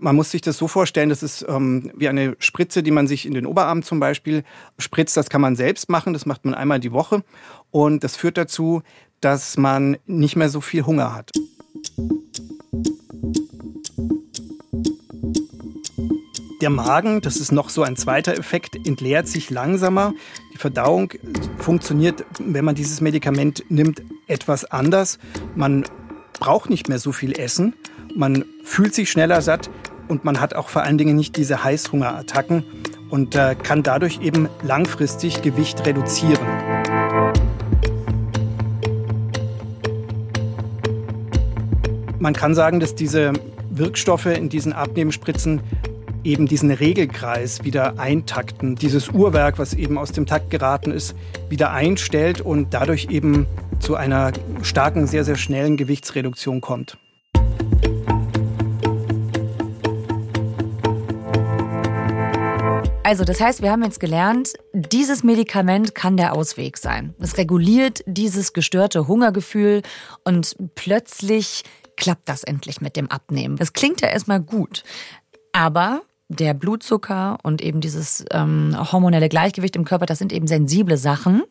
Man 0.03 0.17
muss 0.17 0.31
sich 0.31 0.41
das 0.41 0.57
so 0.57 0.67
vorstellen, 0.67 1.07
das 1.07 1.23
ist 1.23 1.45
ähm, 1.47 1.89
wie 1.95 2.09
eine 2.09 2.35
Spritze, 2.37 2.83
die 2.83 2.91
man 2.91 3.07
sich 3.07 3.25
in 3.25 3.33
den 3.33 3.45
Oberarm 3.45 3.83
zum 3.83 4.01
Beispiel 4.01 4.43
spritzt. 4.77 5.15
Das 5.15 5.29
kann 5.29 5.39
man 5.39 5.55
selbst 5.55 5.89
machen, 5.89 6.11
das 6.11 6.25
macht 6.25 6.43
man 6.43 6.53
einmal 6.53 6.81
die 6.81 6.91
Woche. 6.91 7.23
Und 7.71 8.03
das 8.03 8.17
führt 8.17 8.37
dazu, 8.37 8.81
dass 9.21 9.55
man 9.55 9.95
nicht 10.05 10.35
mehr 10.35 10.49
so 10.49 10.59
viel 10.59 10.85
Hunger 10.85 11.15
hat. 11.15 11.31
Der 16.61 16.69
Magen, 16.69 17.21
das 17.21 17.37
ist 17.37 17.53
noch 17.53 17.69
so 17.69 17.83
ein 17.83 17.95
zweiter 17.95 18.37
Effekt, 18.37 18.75
entleert 18.85 19.29
sich 19.29 19.51
langsamer. 19.51 20.13
Die 20.53 20.57
Verdauung 20.57 21.13
funktioniert, 21.59 22.25
wenn 22.39 22.65
man 22.65 22.75
dieses 22.75 22.99
Medikament 22.99 23.63
nimmt, 23.69 24.01
etwas 24.27 24.65
anders. 24.65 25.17
Man 25.55 25.85
braucht 26.41 26.69
nicht 26.69 26.89
mehr 26.89 26.99
so 26.99 27.13
viel 27.13 27.39
Essen. 27.39 27.73
Man 28.15 28.43
fühlt 28.65 28.93
sich 28.93 29.09
schneller 29.09 29.41
satt 29.41 29.69
und 30.07 30.23
man 30.23 30.39
hat 30.39 30.55
auch 30.55 30.69
vor 30.69 30.83
allen 30.83 30.97
Dingen 30.97 31.15
nicht 31.15 31.37
diese 31.37 31.63
Heißhungerattacken 31.63 32.63
und 33.09 33.35
äh, 33.35 33.55
kann 33.61 33.83
dadurch 33.83 34.21
eben 34.21 34.49
langfristig 34.63 35.41
Gewicht 35.41 35.85
reduzieren. 35.85 36.45
Man 42.19 42.33
kann 42.33 42.55
sagen, 42.55 42.79
dass 42.79 42.95
diese 42.95 43.33
Wirkstoffe 43.69 44.27
in 44.27 44.49
diesen 44.49 44.73
Abnehmspritzen 44.73 45.61
eben 46.23 46.47
diesen 46.47 46.71
Regelkreis 46.71 47.63
wieder 47.63 47.99
eintakten, 47.99 48.75
dieses 48.75 49.09
Uhrwerk, 49.09 49.59
was 49.59 49.73
eben 49.73 49.97
aus 49.97 50.11
dem 50.11 50.25
Takt 50.25 50.49
geraten 50.49 50.91
ist, 50.91 51.15
wieder 51.49 51.71
einstellt 51.71 52.41
und 52.41 52.73
dadurch 52.73 53.09
eben 53.09 53.45
zu 53.79 53.95
einer 53.95 54.31
starken, 54.61 55.05
sehr, 55.05 55.25
sehr 55.25 55.35
schnellen 55.35 55.75
Gewichtsreduktion 55.75 56.61
kommt. 56.61 56.97
Also, 63.13 63.25
das 63.25 63.39
heißt, 63.39 63.61
wir 63.61 63.69
haben 63.69 63.83
jetzt 63.83 63.99
gelernt, 63.99 64.53
dieses 64.73 65.23
Medikament 65.23 65.93
kann 65.93 66.17
der 66.17 66.33
Ausweg 66.33 66.79
sein. 66.79 67.13
Es 67.19 67.37
reguliert 67.37 68.03
dieses 68.07 68.53
gestörte 68.53 69.07
Hungergefühl 69.07 69.83
und 70.23 70.55
plötzlich 70.73 71.61
klappt 71.95 72.27
das 72.27 72.43
endlich 72.43 72.81
mit 72.81 72.95
dem 72.95 73.11
Abnehmen. 73.11 73.57
Das 73.57 73.73
klingt 73.73 74.01
ja 74.01 74.07
erstmal 74.07 74.39
gut. 74.39 74.83
Aber 75.51 76.01
der 76.27 76.55
Blutzucker 76.55 77.37
und 77.43 77.61
eben 77.61 77.81
dieses 77.81 78.25
ähm, 78.31 78.75
hormonelle 78.91 79.29
Gleichgewicht 79.29 79.75
im 79.75 79.85
Körper, 79.85 80.07
das 80.07 80.17
sind 80.17 80.33
eben 80.33 80.47
sensible 80.47 80.97
Sachen. 80.97 81.43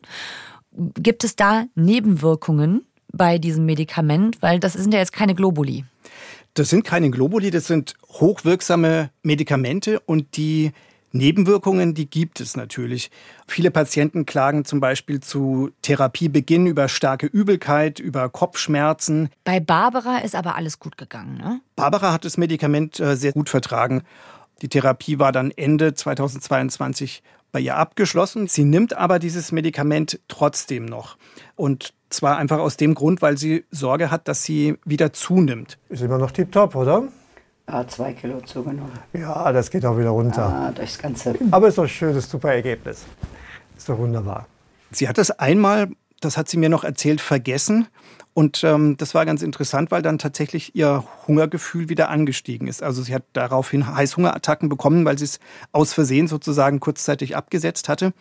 Gibt 0.73 1.23
es 1.23 1.37
da 1.37 1.63
Nebenwirkungen 1.75 2.85
bei 3.13 3.37
diesem 3.37 3.65
Medikament? 3.65 4.41
Weil 4.41 4.59
das 4.59 4.73
sind 4.73 4.93
ja 4.93 4.99
jetzt 4.99 5.13
keine 5.13 5.33
Globuli. 5.33 5.85
Das 6.55 6.69
sind 6.69 6.83
keine 6.83 7.09
Globuli, 7.09 7.51
das 7.51 7.67
sind 7.67 7.93
hochwirksame 8.09 9.11
Medikamente 9.21 10.01
und 10.01 10.35
die 10.35 10.73
Nebenwirkungen, 11.13 11.93
die 11.93 12.09
gibt 12.09 12.41
es 12.41 12.57
natürlich. 12.57 13.11
Viele 13.47 13.71
Patienten 13.71 14.25
klagen 14.25 14.65
zum 14.65 14.79
Beispiel 14.79 15.19
zu 15.19 15.69
Therapiebeginn 15.83 16.65
über 16.65 16.89
starke 16.89 17.27
Übelkeit, 17.27 17.99
über 17.99 18.29
Kopfschmerzen. 18.29 19.29
Bei 19.43 19.59
Barbara 19.59 20.17
ist 20.17 20.35
aber 20.35 20.55
alles 20.55 20.79
gut 20.79 20.97
gegangen, 20.97 21.37
ne? 21.37 21.61
Barbara 21.75 22.11
hat 22.11 22.25
das 22.25 22.37
Medikament 22.37 22.99
äh, 22.99 23.15
sehr 23.15 23.31
gut 23.31 23.49
vertragen. 23.49 24.01
Die 24.61 24.69
Therapie 24.69 25.19
war 25.19 25.31
dann 25.31 25.51
Ende 25.51 25.93
2022 25.93 27.21
bei 27.51 27.59
ihr 27.59 27.77
abgeschlossen. 27.77 28.47
Sie 28.47 28.63
nimmt 28.63 28.97
aber 28.97 29.19
dieses 29.19 29.51
Medikament 29.51 30.19
trotzdem 30.27 30.85
noch. 30.85 31.17
Und 31.55 31.93
zwar 32.09 32.37
einfach 32.37 32.59
aus 32.59 32.77
dem 32.77 32.95
Grund, 32.95 33.21
weil 33.21 33.37
sie 33.37 33.65
Sorge 33.71 34.09
hat, 34.11 34.27
dass 34.27 34.43
sie 34.43 34.77
wieder 34.83 35.13
zunimmt. 35.13 35.77
Ist 35.89 36.01
immer 36.01 36.17
noch 36.17 36.31
tiptop, 36.31 36.75
oder? 36.75 37.07
Ja, 37.67 37.87
zwei 37.87 38.13
Kilo 38.13 38.41
zugenommen. 38.41 38.99
Ja, 39.13 39.51
das 39.51 39.71
geht 39.71 39.85
auch 39.85 39.97
wieder 39.97 40.09
runter. 40.09 40.41
Ja, 40.41 40.71
durchs 40.71 40.97
Ganze. 40.97 41.35
Aber 41.51 41.67
ist 41.67 41.77
doch 41.77 41.83
ein 41.83 41.89
schönes, 41.89 42.29
super 42.29 42.53
Ergebnis. 42.53 43.05
Ist 43.77 43.87
doch 43.87 43.97
wunderbar. 43.97 44.47
Sie 44.91 45.07
hat 45.07 45.17
das 45.17 45.31
einmal, 45.31 45.89
das 46.19 46.37
hat 46.37 46.49
sie 46.49 46.57
mir 46.57 46.69
noch 46.69 46.83
erzählt, 46.83 47.21
vergessen. 47.21 47.87
Und 48.33 48.63
ähm, 48.63 48.97
das 48.97 49.13
war 49.13 49.25
ganz 49.25 49.43
interessant, 49.43 49.91
weil 49.91 50.01
dann 50.01 50.17
tatsächlich 50.17 50.75
ihr 50.75 51.03
Hungergefühl 51.27 51.87
wieder 51.87 52.09
angestiegen 52.09 52.67
ist. 52.67 52.81
Also 52.81 53.03
sie 53.03 53.13
hat 53.13 53.23
daraufhin 53.33 53.95
Heißhungerattacken 53.95 54.69
bekommen, 54.69 55.05
weil 55.05 55.17
sie 55.17 55.25
es 55.25 55.39
aus 55.71 55.93
Versehen 55.93 56.27
sozusagen 56.27 56.79
kurzzeitig 56.79 57.35
abgesetzt 57.35 57.89
hatte. 57.89 58.13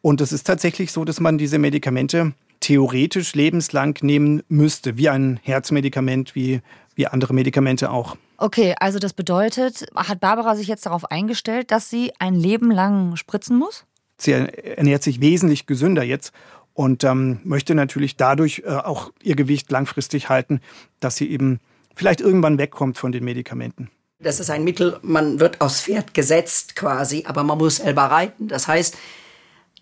Und 0.00 0.20
es 0.20 0.32
ist 0.32 0.46
tatsächlich 0.46 0.92
so, 0.92 1.04
dass 1.04 1.20
man 1.20 1.38
diese 1.38 1.58
Medikamente 1.58 2.32
theoretisch 2.60 3.34
lebenslang 3.34 3.98
nehmen 4.00 4.42
müsste, 4.48 4.96
wie 4.96 5.10
ein 5.10 5.38
Herzmedikament, 5.42 6.34
wie, 6.34 6.62
wie 6.94 7.06
andere 7.06 7.34
Medikamente 7.34 7.90
auch. 7.90 8.16
Okay, 8.44 8.74
also 8.78 8.98
das 8.98 9.14
bedeutet, 9.14 9.86
hat 9.94 10.20
Barbara 10.20 10.54
sich 10.54 10.68
jetzt 10.68 10.84
darauf 10.84 11.10
eingestellt, 11.10 11.70
dass 11.70 11.88
sie 11.88 12.12
ein 12.18 12.34
Leben 12.34 12.70
lang 12.70 13.16
spritzen 13.16 13.56
muss? 13.56 13.86
Sie 14.18 14.32
ernährt 14.32 15.02
sich 15.02 15.22
wesentlich 15.22 15.64
gesünder 15.64 16.02
jetzt 16.02 16.34
und 16.74 17.04
ähm, 17.04 17.40
möchte 17.44 17.74
natürlich 17.74 18.18
dadurch 18.18 18.62
äh, 18.66 18.68
auch 18.68 19.12
ihr 19.22 19.34
Gewicht 19.34 19.70
langfristig 19.70 20.28
halten, 20.28 20.60
dass 21.00 21.16
sie 21.16 21.30
eben 21.30 21.58
vielleicht 21.94 22.20
irgendwann 22.20 22.58
wegkommt 22.58 22.98
von 22.98 23.12
den 23.12 23.24
Medikamenten. 23.24 23.88
Das 24.18 24.40
ist 24.40 24.50
ein 24.50 24.62
Mittel, 24.62 24.98
man 25.00 25.40
wird 25.40 25.62
aufs 25.62 25.80
Pferd 25.80 26.12
gesetzt 26.12 26.76
quasi, 26.76 27.24
aber 27.26 27.44
man 27.44 27.56
muss 27.56 27.76
selber 27.76 28.02
reiten. 28.02 28.48
Das 28.48 28.68
heißt, 28.68 28.94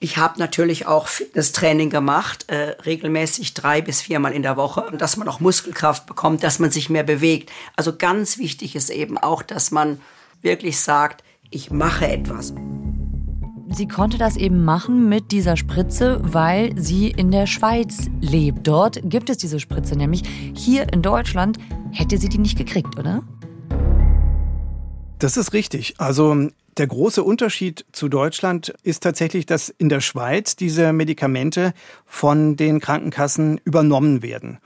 ich 0.02 0.16
habe 0.16 0.40
natürlich 0.40 0.88
auch 0.88 1.06
Fitnesstraining 1.06 1.88
gemacht, 1.88 2.46
äh, 2.48 2.74
regelmäßig 2.84 3.54
drei 3.54 3.80
bis 3.80 4.02
viermal 4.02 4.32
in 4.32 4.42
der 4.42 4.56
Woche, 4.56 4.92
dass 4.98 5.16
man 5.16 5.28
auch 5.28 5.38
Muskelkraft 5.38 6.06
bekommt, 6.06 6.42
dass 6.42 6.58
man 6.58 6.72
sich 6.72 6.90
mehr 6.90 7.04
bewegt. 7.04 7.52
Also 7.76 7.96
ganz 7.96 8.36
wichtig 8.36 8.74
ist 8.74 8.90
eben 8.90 9.16
auch, 9.16 9.42
dass 9.42 9.70
man 9.70 10.00
wirklich 10.40 10.80
sagt, 10.80 11.22
ich 11.50 11.70
mache 11.70 12.08
etwas. 12.08 12.52
Sie 13.70 13.86
konnte 13.86 14.18
das 14.18 14.36
eben 14.36 14.64
machen 14.64 15.08
mit 15.08 15.30
dieser 15.30 15.56
Spritze, 15.56 16.18
weil 16.20 16.72
sie 16.76 17.08
in 17.08 17.30
der 17.30 17.46
Schweiz 17.46 18.10
lebt. 18.20 18.66
Dort 18.66 19.00
gibt 19.04 19.30
es 19.30 19.38
diese 19.38 19.60
Spritze 19.60 19.94
nämlich. 19.94 20.24
Hier 20.52 20.92
in 20.92 21.02
Deutschland 21.02 21.58
hätte 21.92 22.18
sie 22.18 22.28
die 22.28 22.38
nicht 22.38 22.58
gekriegt, 22.58 22.98
oder? 22.98 23.22
Das 25.20 25.36
ist 25.36 25.52
richtig. 25.52 25.94
Also 25.98 26.48
der 26.78 26.86
große 26.86 27.22
Unterschied 27.22 27.84
zu 27.92 28.08
Deutschland 28.08 28.74
ist 28.82 29.02
tatsächlich, 29.02 29.44
dass 29.44 29.68
in 29.68 29.88
der 29.88 30.00
Schweiz 30.00 30.56
diese 30.56 30.92
Medikamente 30.92 31.74
von 32.06 32.56
den 32.56 32.80
Krankenkassen 32.80 33.60
übernommen 33.64 34.22
werden. 34.22 34.58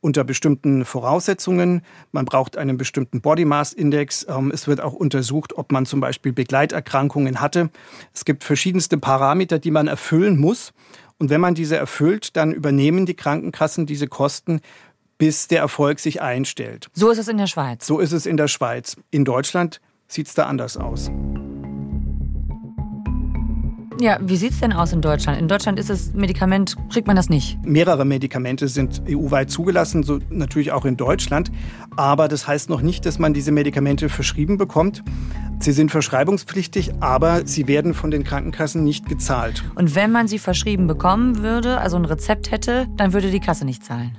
Unter 0.00 0.24
bestimmten 0.24 0.84
Voraussetzungen. 0.84 1.80
Man 2.12 2.26
braucht 2.26 2.58
einen 2.58 2.76
bestimmten 2.76 3.22
Body 3.22 3.46
Mass 3.46 3.72
Index. 3.72 4.26
Ähm, 4.28 4.50
es 4.52 4.68
wird 4.68 4.82
auch 4.82 4.92
untersucht, 4.92 5.56
ob 5.56 5.72
man 5.72 5.86
zum 5.86 6.00
Beispiel 6.00 6.34
Begleiterkrankungen 6.34 7.40
hatte. 7.40 7.70
Es 8.12 8.26
gibt 8.26 8.44
verschiedenste 8.44 8.98
Parameter, 8.98 9.58
die 9.58 9.70
man 9.70 9.86
erfüllen 9.86 10.38
muss. 10.38 10.74
Und 11.18 11.30
wenn 11.30 11.40
man 11.40 11.54
diese 11.54 11.76
erfüllt, 11.76 12.36
dann 12.36 12.52
übernehmen 12.52 13.06
die 13.06 13.14
Krankenkassen 13.14 13.86
diese 13.86 14.06
Kosten 14.06 14.60
bis 15.16 15.48
der 15.48 15.60
Erfolg 15.60 16.00
sich 16.00 16.20
einstellt. 16.20 16.88
So 16.92 17.10
ist 17.10 17.18
es 17.18 17.28
in 17.28 17.38
der 17.38 17.46
Schweiz. 17.46 17.86
So 17.86 18.00
ist 18.00 18.12
es 18.12 18.26
in 18.26 18.36
der 18.36 18.48
Schweiz. 18.48 18.96
In 19.10 19.24
Deutschland 19.24 19.80
sieht 20.08 20.26
es 20.26 20.34
da 20.34 20.46
anders 20.46 20.76
aus. 20.76 21.10
Ja, 24.00 24.18
wie 24.20 24.36
sieht 24.36 24.52
es 24.52 24.60
denn 24.60 24.72
aus 24.72 24.92
in 24.92 25.00
Deutschland? 25.00 25.38
In 25.38 25.46
Deutschland 25.46 25.78
ist 25.78 25.88
das 25.88 26.12
Medikament, 26.14 26.76
kriegt 26.90 27.06
man 27.06 27.14
das 27.14 27.28
nicht? 27.28 27.58
Mehrere 27.64 28.04
Medikamente 28.04 28.66
sind 28.66 29.02
EU-weit 29.08 29.50
zugelassen, 29.50 30.02
so 30.02 30.18
natürlich 30.30 30.72
auch 30.72 30.84
in 30.84 30.96
Deutschland. 30.96 31.52
Aber 31.96 32.26
das 32.26 32.48
heißt 32.48 32.70
noch 32.70 32.80
nicht, 32.80 33.06
dass 33.06 33.20
man 33.20 33.34
diese 33.34 33.52
Medikamente 33.52 34.08
verschrieben 34.08 34.58
bekommt. 34.58 35.04
Sie 35.60 35.70
sind 35.70 35.92
verschreibungspflichtig, 35.92 36.92
aber 37.00 37.46
sie 37.46 37.68
werden 37.68 37.94
von 37.94 38.10
den 38.10 38.24
Krankenkassen 38.24 38.82
nicht 38.82 39.08
gezahlt. 39.08 39.62
Und 39.76 39.94
wenn 39.94 40.10
man 40.10 40.26
sie 40.26 40.40
verschrieben 40.40 40.88
bekommen 40.88 41.38
würde, 41.38 41.78
also 41.78 41.96
ein 41.96 42.04
Rezept 42.04 42.50
hätte, 42.50 42.88
dann 42.96 43.12
würde 43.12 43.30
die 43.30 43.40
Kasse 43.40 43.64
nicht 43.64 43.84
zahlen. 43.84 44.18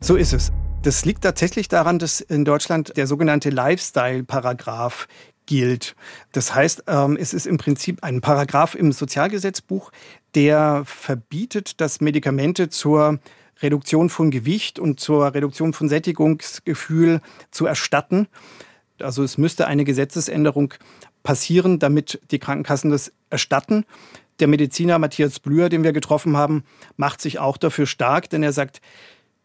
So 0.00 0.14
ist 0.14 0.32
es. 0.32 0.52
Das 0.82 1.04
liegt 1.04 1.22
tatsächlich 1.24 1.66
daran, 1.66 1.98
dass 1.98 2.20
in 2.20 2.44
Deutschland 2.44 2.96
der 2.96 3.08
sogenannte 3.08 3.50
Lifestyle-Paragraph 3.50 5.08
gilt. 5.48 5.96
Das 6.32 6.54
heißt, 6.54 6.84
ähm, 6.86 7.16
es 7.18 7.32
ist 7.32 7.46
im 7.46 7.56
Prinzip 7.56 8.04
ein 8.04 8.20
Paragraph 8.20 8.74
im 8.74 8.92
Sozialgesetzbuch, 8.92 9.90
der 10.34 10.82
verbietet, 10.84 11.80
dass 11.80 12.02
Medikamente 12.02 12.68
zur 12.68 13.18
Reduktion 13.60 14.10
von 14.10 14.30
Gewicht 14.30 14.78
und 14.78 15.00
zur 15.00 15.34
Reduktion 15.34 15.72
von 15.72 15.88
Sättigungsgefühl 15.88 17.20
zu 17.50 17.66
erstatten. 17.66 18.28
Also 19.00 19.24
es 19.24 19.38
müsste 19.38 19.66
eine 19.66 19.84
Gesetzesänderung 19.84 20.74
passieren, 21.22 21.78
damit 21.78 22.20
die 22.30 22.38
Krankenkassen 22.38 22.90
das 22.90 23.12
erstatten. 23.30 23.84
Der 24.40 24.48
Mediziner 24.48 24.98
Matthias 24.98 25.40
Blüher, 25.40 25.70
den 25.70 25.82
wir 25.82 25.92
getroffen 25.92 26.36
haben, 26.36 26.62
macht 26.96 27.22
sich 27.22 27.38
auch 27.38 27.56
dafür 27.56 27.86
stark, 27.86 28.28
denn 28.28 28.42
er 28.42 28.52
sagt, 28.52 28.80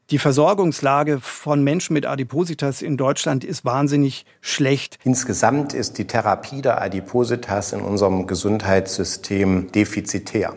Die 0.10 0.20
Versorgungslage 0.20 1.22
von 1.22 1.64
Menschen 1.64 1.94
mit 1.94 2.06
Adipositas 2.06 2.82
in 2.82 2.98
Deutschland 2.98 3.46
ist 3.46 3.64
wahnsinnig 3.64 4.26
schlecht. 4.42 5.00
Insgesamt 5.06 5.74
ist 5.74 5.98
die 5.98 6.06
Therapie 6.06 6.62
der 6.62 6.82
Adipositas 6.82 7.72
in 7.72 7.80
unserem 7.80 8.28
Gesundheitssystem 8.28 9.72
defizitär. 9.72 10.56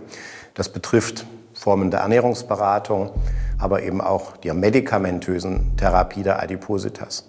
Das 0.55 0.73
betrifft 0.73 1.27
Formen 1.55 1.93
der 1.93 2.01
Ernährungsberatung, 2.01 3.13
aber 3.57 3.85
eben 3.85 4.01
auch 4.01 4.37
der 4.37 4.53
medikamentösen 4.53 5.77
Therapie 5.77 6.25
der 6.25 6.43
Adipositas. 6.43 7.29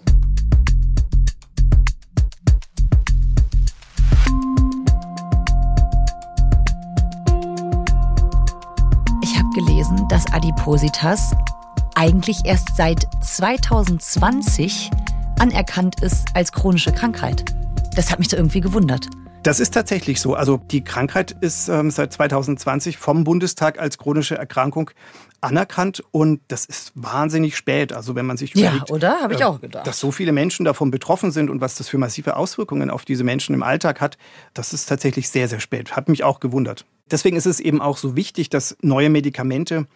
Ich 9.22 9.38
habe 9.38 9.48
gelesen, 9.54 10.04
dass 10.08 10.26
Adipositas 10.32 11.32
eigentlich 11.98 12.44
erst 12.44 12.76
seit 12.76 13.08
2020 13.22 14.88
anerkannt 15.40 16.00
ist 16.00 16.28
als 16.32 16.52
chronische 16.52 16.92
Krankheit. 16.92 17.44
Das 17.96 18.12
hat 18.12 18.20
mich 18.20 18.28
da 18.28 18.36
irgendwie 18.36 18.60
gewundert. 18.60 19.08
Das 19.42 19.58
ist 19.58 19.74
tatsächlich 19.74 20.20
so. 20.20 20.34
Also 20.34 20.58
die 20.70 20.84
Krankheit 20.84 21.32
ist 21.40 21.68
ähm, 21.68 21.90
seit 21.90 22.12
2020 22.12 22.98
vom 22.98 23.24
Bundestag 23.24 23.80
als 23.80 23.98
chronische 23.98 24.38
Erkrankung 24.38 24.92
anerkannt 25.40 26.04
und 26.12 26.40
das 26.46 26.66
ist 26.66 26.92
wahnsinnig 26.94 27.56
spät. 27.56 27.92
Also 27.92 28.14
wenn 28.14 28.26
man 28.26 28.36
sich 28.36 28.54
überlegt, 28.54 28.90
ja, 28.90 28.94
oder 28.94 29.20
habe 29.20 29.34
ich 29.34 29.40
äh, 29.40 29.44
auch 29.44 29.60
gedacht, 29.60 29.84
dass 29.84 29.98
so 29.98 30.12
viele 30.12 30.30
Menschen 30.30 30.64
davon 30.64 30.92
betroffen 30.92 31.32
sind 31.32 31.50
und 31.50 31.60
was 31.60 31.74
das 31.76 31.88
für 31.88 31.98
massive 31.98 32.36
Auswirkungen 32.36 32.90
auf 32.90 33.04
diese 33.06 33.24
Menschen 33.24 33.56
im 33.56 33.64
Alltag 33.64 34.00
hat, 34.00 34.18
das 34.54 34.72
ist 34.72 34.86
tatsächlich 34.86 35.30
sehr 35.30 35.48
sehr 35.48 35.60
spät. 35.60 35.96
Hat 35.96 36.08
mich 36.08 36.22
auch 36.22 36.38
gewundert. 36.38 36.84
Deswegen 37.10 37.36
ist 37.36 37.46
es 37.46 37.58
eben 37.58 37.80
auch 37.80 37.96
so 37.96 38.14
wichtig, 38.14 38.50
dass 38.50 38.76
neue 38.82 39.10
Medikamente 39.10 39.86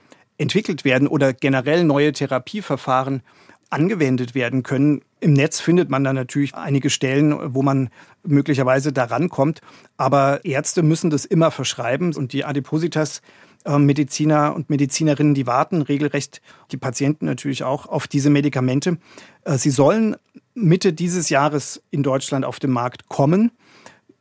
entwickelt 0.42 0.84
werden 0.84 1.08
oder 1.08 1.32
generell 1.32 1.84
neue 1.84 2.12
Therapieverfahren 2.12 3.22
angewendet 3.70 4.34
werden 4.34 4.62
können. 4.62 5.00
Im 5.20 5.32
Netz 5.32 5.60
findet 5.60 5.88
man 5.88 6.04
dann 6.04 6.16
natürlich 6.16 6.54
einige 6.54 6.90
Stellen, 6.90 7.54
wo 7.54 7.62
man 7.62 7.88
möglicherweise 8.22 8.92
da 8.92 9.04
rankommt. 9.04 9.60
Aber 9.96 10.44
Ärzte 10.44 10.82
müssen 10.82 11.08
das 11.08 11.24
immer 11.24 11.50
verschreiben 11.50 12.14
und 12.14 12.34
die 12.34 12.44
Adipositas 12.44 13.22
Mediziner 13.64 14.54
und 14.54 14.70
Medizinerinnen, 14.70 15.34
die 15.34 15.46
warten 15.46 15.82
regelrecht, 15.82 16.42
die 16.72 16.76
Patienten 16.76 17.26
natürlich 17.26 17.62
auch, 17.62 17.86
auf 17.86 18.08
diese 18.08 18.28
Medikamente. 18.28 18.98
Äh, 19.44 19.56
sie 19.56 19.70
sollen 19.70 20.16
Mitte 20.54 20.92
dieses 20.92 21.28
Jahres 21.28 21.80
in 21.90 22.02
Deutschland 22.02 22.44
auf 22.44 22.58
den 22.58 22.70
Markt 22.70 23.08
kommen. 23.08 23.52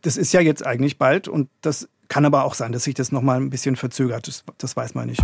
Das 0.02 0.18
ist 0.18 0.32
ja 0.34 0.42
jetzt 0.42 0.66
eigentlich 0.66 0.98
bald 0.98 1.28
und 1.28 1.50
das 1.62 1.90
kann 2.08 2.26
aber 2.26 2.44
auch 2.44 2.54
sein, 2.54 2.72
dass 2.72 2.84
sich 2.84 2.94
das 2.94 3.12
noch 3.12 3.22
mal 3.22 3.38
ein 3.38 3.50
bisschen 3.50 3.76
verzögert. 3.76 4.28
Das, 4.28 4.44
das 4.58 4.76
weiß 4.76 4.96
man 4.96 5.08
nicht. 5.08 5.24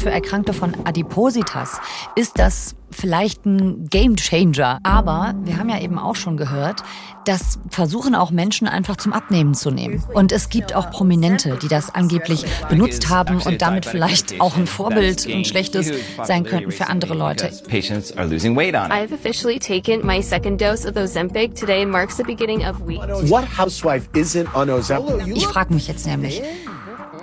Für 0.00 0.10
Erkrankte 0.10 0.54
von 0.54 0.74
Adipositas 0.86 1.78
ist 2.16 2.38
das 2.38 2.74
vielleicht 2.90 3.44
ein 3.44 3.86
Game 3.90 4.16
Changer. 4.16 4.78
Aber 4.82 5.34
wir 5.44 5.58
haben 5.58 5.68
ja 5.68 5.78
eben 5.78 5.98
auch 5.98 6.16
schon 6.16 6.38
gehört, 6.38 6.82
das 7.26 7.58
versuchen 7.68 8.14
auch 8.14 8.30
Menschen 8.30 8.66
einfach 8.66 8.96
zum 8.96 9.12
Abnehmen 9.12 9.54
zu 9.54 9.70
nehmen. 9.70 10.02
Und 10.14 10.32
es 10.32 10.48
gibt 10.48 10.74
auch 10.74 10.90
Prominente, 10.90 11.58
die 11.62 11.68
das 11.68 11.94
angeblich 11.94 12.46
benutzt 12.70 13.10
haben 13.10 13.42
und 13.42 13.60
damit 13.60 13.84
vielleicht 13.84 14.40
auch 14.40 14.56
ein 14.56 14.66
Vorbild, 14.66 15.26
ein 15.26 15.44
schlechtes, 15.44 15.92
sein 16.24 16.44
könnten 16.44 16.72
für 16.72 16.88
andere 16.88 17.14
Leute. 17.14 17.50
I've 17.50 19.12
officially 19.12 19.58
taken 19.58 20.04
my 20.04 20.22
second 20.22 20.60
dose 20.60 20.88
of 20.88 20.96
Ozempic. 20.96 21.54
Today 21.54 21.84
marks 21.84 22.16
the 22.16 22.24
beginning 22.24 22.64
of 22.66 22.80
week. 22.86 23.00
What 23.28 23.44
housewife 23.58 24.08
isn't 24.14 24.48
on 24.54 24.70
Ozempic? 24.70 25.36
Ich 25.36 25.46
frage 25.46 25.74
mich 25.74 25.88
jetzt 25.88 26.06
nämlich, 26.06 26.42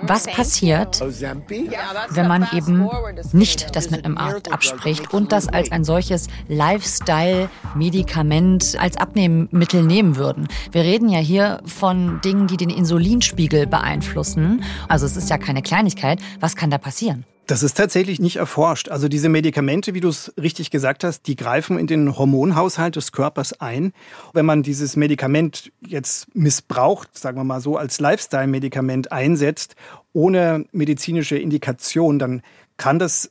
was 0.02 0.26
passiert, 0.26 1.00
wenn 1.00 2.28
man 2.28 2.46
eben 2.52 2.88
nicht 3.32 3.74
das 3.76 3.90
mit 3.90 4.04
einem 4.04 4.18
Arzt 4.18 4.52
abspricht 4.52 5.12
und 5.12 5.32
das 5.32 5.48
als 5.48 5.72
ein 5.72 5.82
solches 5.84 6.28
Lifestyle-Medikament 6.48 8.76
als 8.78 8.96
Abnehmmittel 8.96 9.82
nehmen 9.82 10.14
würden? 10.16 10.46
Wir 10.72 10.82
reden 10.82 11.08
ja 11.08 11.18
hier 11.18 11.60
von 11.64 12.20
Dingen, 12.22 12.46
die 12.46 12.56
den 12.56 12.70
Insulinspiegel 12.70 13.66
beeinflussen. 13.66 14.62
Also 14.88 15.06
es 15.06 15.16
ist 15.16 15.30
ja 15.30 15.38
keine 15.38 15.62
Kleinigkeit. 15.62 16.20
Was 16.40 16.56
kann 16.56 16.70
da 16.70 16.78
passieren? 16.78 17.24
Das 17.48 17.62
ist 17.62 17.78
tatsächlich 17.78 18.20
nicht 18.20 18.36
erforscht. 18.36 18.90
Also 18.90 19.08
diese 19.08 19.30
Medikamente, 19.30 19.94
wie 19.94 20.00
du 20.00 20.10
es 20.10 20.34
richtig 20.36 20.70
gesagt 20.70 21.02
hast, 21.02 21.22
die 21.22 21.34
greifen 21.34 21.78
in 21.78 21.86
den 21.86 22.18
Hormonhaushalt 22.18 22.94
des 22.94 23.10
Körpers 23.10 23.58
ein. 23.58 23.94
Wenn 24.34 24.44
man 24.44 24.62
dieses 24.62 24.96
Medikament 24.96 25.72
jetzt 25.80 26.26
missbraucht, 26.36 27.16
sagen 27.16 27.38
wir 27.38 27.44
mal 27.44 27.62
so, 27.62 27.78
als 27.78 28.00
Lifestyle-Medikament 28.00 29.12
einsetzt, 29.12 29.76
ohne 30.12 30.66
medizinische 30.72 31.38
Indikation, 31.38 32.18
dann 32.18 32.42
kann 32.76 32.98
das, 32.98 33.30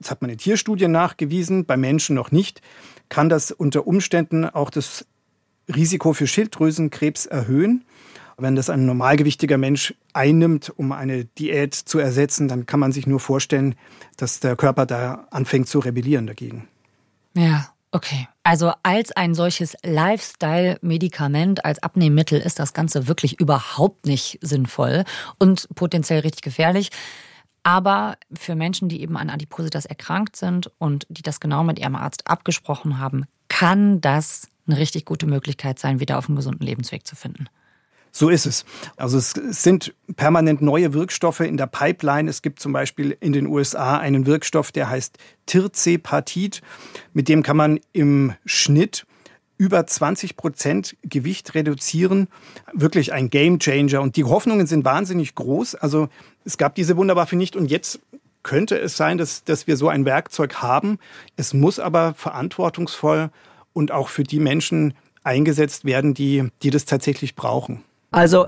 das 0.00 0.10
hat 0.10 0.20
man 0.20 0.30
in 0.30 0.38
Tierstudien 0.38 0.90
nachgewiesen, 0.90 1.64
bei 1.64 1.76
Menschen 1.76 2.16
noch 2.16 2.32
nicht, 2.32 2.60
kann 3.08 3.28
das 3.28 3.52
unter 3.52 3.86
Umständen 3.86 4.46
auch 4.46 4.70
das 4.70 5.06
Risiko 5.72 6.12
für 6.12 6.26
Schilddrüsenkrebs 6.26 7.26
erhöhen. 7.26 7.84
Wenn 8.36 8.56
das 8.56 8.70
ein 8.70 8.86
normalgewichtiger 8.86 9.58
Mensch 9.58 9.94
einnimmt, 10.12 10.72
um 10.76 10.92
eine 10.92 11.24
Diät 11.24 11.74
zu 11.74 11.98
ersetzen, 11.98 12.48
dann 12.48 12.66
kann 12.66 12.80
man 12.80 12.92
sich 12.92 13.06
nur 13.06 13.20
vorstellen, 13.20 13.76
dass 14.16 14.40
der 14.40 14.56
Körper 14.56 14.86
da 14.86 15.26
anfängt 15.30 15.68
zu 15.68 15.78
rebellieren 15.78 16.26
dagegen. 16.26 16.68
Ja, 17.34 17.68
okay. 17.92 18.28
Also 18.42 18.72
als 18.82 19.12
ein 19.12 19.34
solches 19.34 19.76
Lifestyle-Medikament, 19.84 21.64
als 21.64 21.82
Abnehmmittel 21.82 22.40
ist 22.40 22.58
das 22.58 22.72
Ganze 22.72 23.06
wirklich 23.06 23.40
überhaupt 23.40 24.06
nicht 24.06 24.38
sinnvoll 24.42 25.04
und 25.38 25.68
potenziell 25.74 26.20
richtig 26.20 26.42
gefährlich. 26.42 26.90
Aber 27.62 28.18
für 28.34 28.54
Menschen, 28.54 28.88
die 28.88 29.00
eben 29.00 29.16
an 29.16 29.30
Adipositas 29.30 29.86
erkrankt 29.86 30.36
sind 30.36 30.70
und 30.78 31.06
die 31.08 31.22
das 31.22 31.40
genau 31.40 31.64
mit 31.64 31.78
ihrem 31.78 31.96
Arzt 31.96 32.28
abgesprochen 32.28 32.98
haben, 32.98 33.24
kann 33.48 34.00
das 34.00 34.48
eine 34.66 34.78
richtig 34.78 35.06
gute 35.06 35.26
Möglichkeit 35.26 35.78
sein, 35.78 36.00
wieder 36.00 36.18
auf 36.18 36.28
einen 36.28 36.36
gesunden 36.36 36.64
Lebensweg 36.64 37.06
zu 37.06 37.16
finden. 37.16 37.48
So 38.16 38.28
ist 38.28 38.46
es. 38.46 38.64
Also 38.96 39.18
es 39.18 39.32
sind 39.32 39.92
permanent 40.14 40.62
neue 40.62 40.94
Wirkstoffe 40.94 41.40
in 41.40 41.56
der 41.56 41.66
Pipeline. 41.66 42.30
Es 42.30 42.42
gibt 42.42 42.60
zum 42.60 42.72
Beispiel 42.72 43.16
in 43.18 43.32
den 43.32 43.48
USA 43.48 43.98
einen 43.98 44.24
Wirkstoff, 44.24 44.70
der 44.70 44.88
heißt 44.88 45.18
Tirzepatit. 45.46 46.62
Mit 47.12 47.28
dem 47.28 47.42
kann 47.42 47.56
man 47.56 47.80
im 47.92 48.32
Schnitt 48.46 49.04
über 49.58 49.84
20 49.84 50.36
Prozent 50.36 50.96
Gewicht 51.02 51.56
reduzieren. 51.56 52.28
Wirklich 52.72 53.12
ein 53.12 53.30
Gamechanger. 53.30 54.00
Und 54.00 54.14
die 54.14 54.22
Hoffnungen 54.22 54.68
sind 54.68 54.84
wahnsinnig 54.84 55.34
groß. 55.34 55.74
Also 55.74 56.08
es 56.44 56.56
gab 56.56 56.76
diese 56.76 56.96
Wunderwaffe 56.96 57.34
nicht 57.34 57.56
und 57.56 57.68
jetzt 57.68 57.98
könnte 58.44 58.78
es 58.78 58.96
sein, 58.96 59.18
dass, 59.18 59.42
dass 59.42 59.66
wir 59.66 59.76
so 59.76 59.88
ein 59.88 60.04
Werkzeug 60.04 60.62
haben. 60.62 61.00
Es 61.34 61.52
muss 61.52 61.80
aber 61.80 62.14
verantwortungsvoll 62.14 63.30
und 63.72 63.90
auch 63.90 64.08
für 64.08 64.22
die 64.22 64.38
Menschen 64.38 64.94
eingesetzt 65.24 65.84
werden, 65.84 66.14
die, 66.14 66.44
die 66.62 66.70
das 66.70 66.84
tatsächlich 66.84 67.34
brauchen. 67.34 67.82
Also 68.14 68.46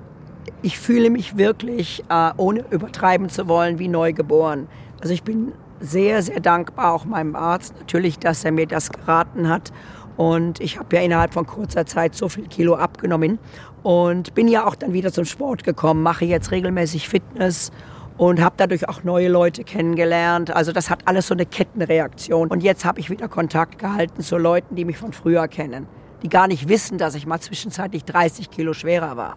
ich 0.62 0.78
fühle 0.78 1.10
mich 1.10 1.36
wirklich, 1.36 2.04
äh, 2.08 2.30
ohne 2.36 2.64
übertreiben 2.70 3.28
zu 3.28 3.48
wollen, 3.48 3.80
wie 3.80 3.88
neu 3.88 4.12
geboren. 4.12 4.68
Also 5.00 5.12
ich 5.12 5.24
bin 5.24 5.54
sehr, 5.80 6.22
sehr 6.22 6.38
dankbar 6.38 6.92
auch 6.92 7.04
meinem 7.04 7.34
Arzt 7.34 7.74
natürlich, 7.76 8.20
dass 8.20 8.44
er 8.44 8.52
mir 8.52 8.68
das 8.68 8.92
geraten 8.92 9.48
hat. 9.48 9.72
Und 10.16 10.60
ich 10.60 10.78
habe 10.78 10.94
ja 10.94 11.02
innerhalb 11.02 11.34
von 11.34 11.46
kurzer 11.46 11.84
Zeit 11.84 12.14
so 12.14 12.28
viel 12.28 12.46
Kilo 12.46 12.76
abgenommen 12.76 13.40
und 13.82 14.36
bin 14.36 14.46
ja 14.46 14.68
auch 14.68 14.76
dann 14.76 14.92
wieder 14.92 15.12
zum 15.12 15.24
Sport 15.24 15.64
gekommen, 15.64 16.00
mache 16.00 16.26
jetzt 16.26 16.52
regelmäßig 16.52 17.08
Fitness 17.08 17.72
und 18.18 18.40
habe 18.40 18.54
dadurch 18.58 18.88
auch 18.88 19.02
neue 19.02 19.28
Leute 19.28 19.64
kennengelernt. 19.64 20.54
Also 20.54 20.70
das 20.70 20.90
hat 20.90 21.00
alles 21.06 21.26
so 21.26 21.34
eine 21.34 21.44
Kettenreaktion. 21.44 22.50
Und 22.50 22.62
jetzt 22.62 22.84
habe 22.84 23.00
ich 23.00 23.10
wieder 23.10 23.26
Kontakt 23.26 23.80
gehalten 23.80 24.22
zu 24.22 24.38
Leuten, 24.38 24.76
die 24.76 24.84
mich 24.84 24.96
von 24.96 25.12
früher 25.12 25.48
kennen, 25.48 25.88
die 26.22 26.28
gar 26.28 26.46
nicht 26.46 26.68
wissen, 26.68 26.98
dass 26.98 27.16
ich 27.16 27.26
mal 27.26 27.40
zwischenzeitlich 27.40 28.04
30 28.04 28.48
Kilo 28.52 28.72
schwerer 28.72 29.16
war. 29.16 29.36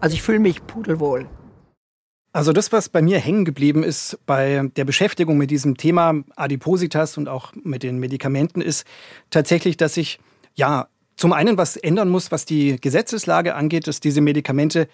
Also 0.00 0.14
ich 0.14 0.22
fühle 0.22 0.38
mich 0.38 0.66
pudelwohl. 0.66 1.28
Also 2.32 2.52
das, 2.52 2.72
was 2.72 2.88
bei 2.88 3.02
mir 3.02 3.18
hängen 3.18 3.44
geblieben 3.44 3.82
ist 3.82 4.18
bei 4.26 4.70
der 4.76 4.84
Beschäftigung 4.84 5.38
mit 5.38 5.50
diesem 5.50 5.76
Thema 5.76 6.22
Adipositas 6.36 7.16
und 7.16 7.28
auch 7.28 7.52
mit 7.54 7.82
den 7.82 7.98
Medikamenten, 7.98 8.60
ist 8.60 8.86
tatsächlich, 9.30 9.76
dass 9.76 9.96
ich 9.96 10.20
ja 10.54 10.88
zum 11.16 11.32
einen 11.32 11.56
was 11.56 11.76
ändern 11.76 12.10
muss, 12.10 12.30
was 12.30 12.44
die 12.44 12.76
Gesetzeslage 12.80 13.54
angeht, 13.54 13.88
dass 13.88 13.98
diese 13.98 14.20
Medikamente 14.20 14.88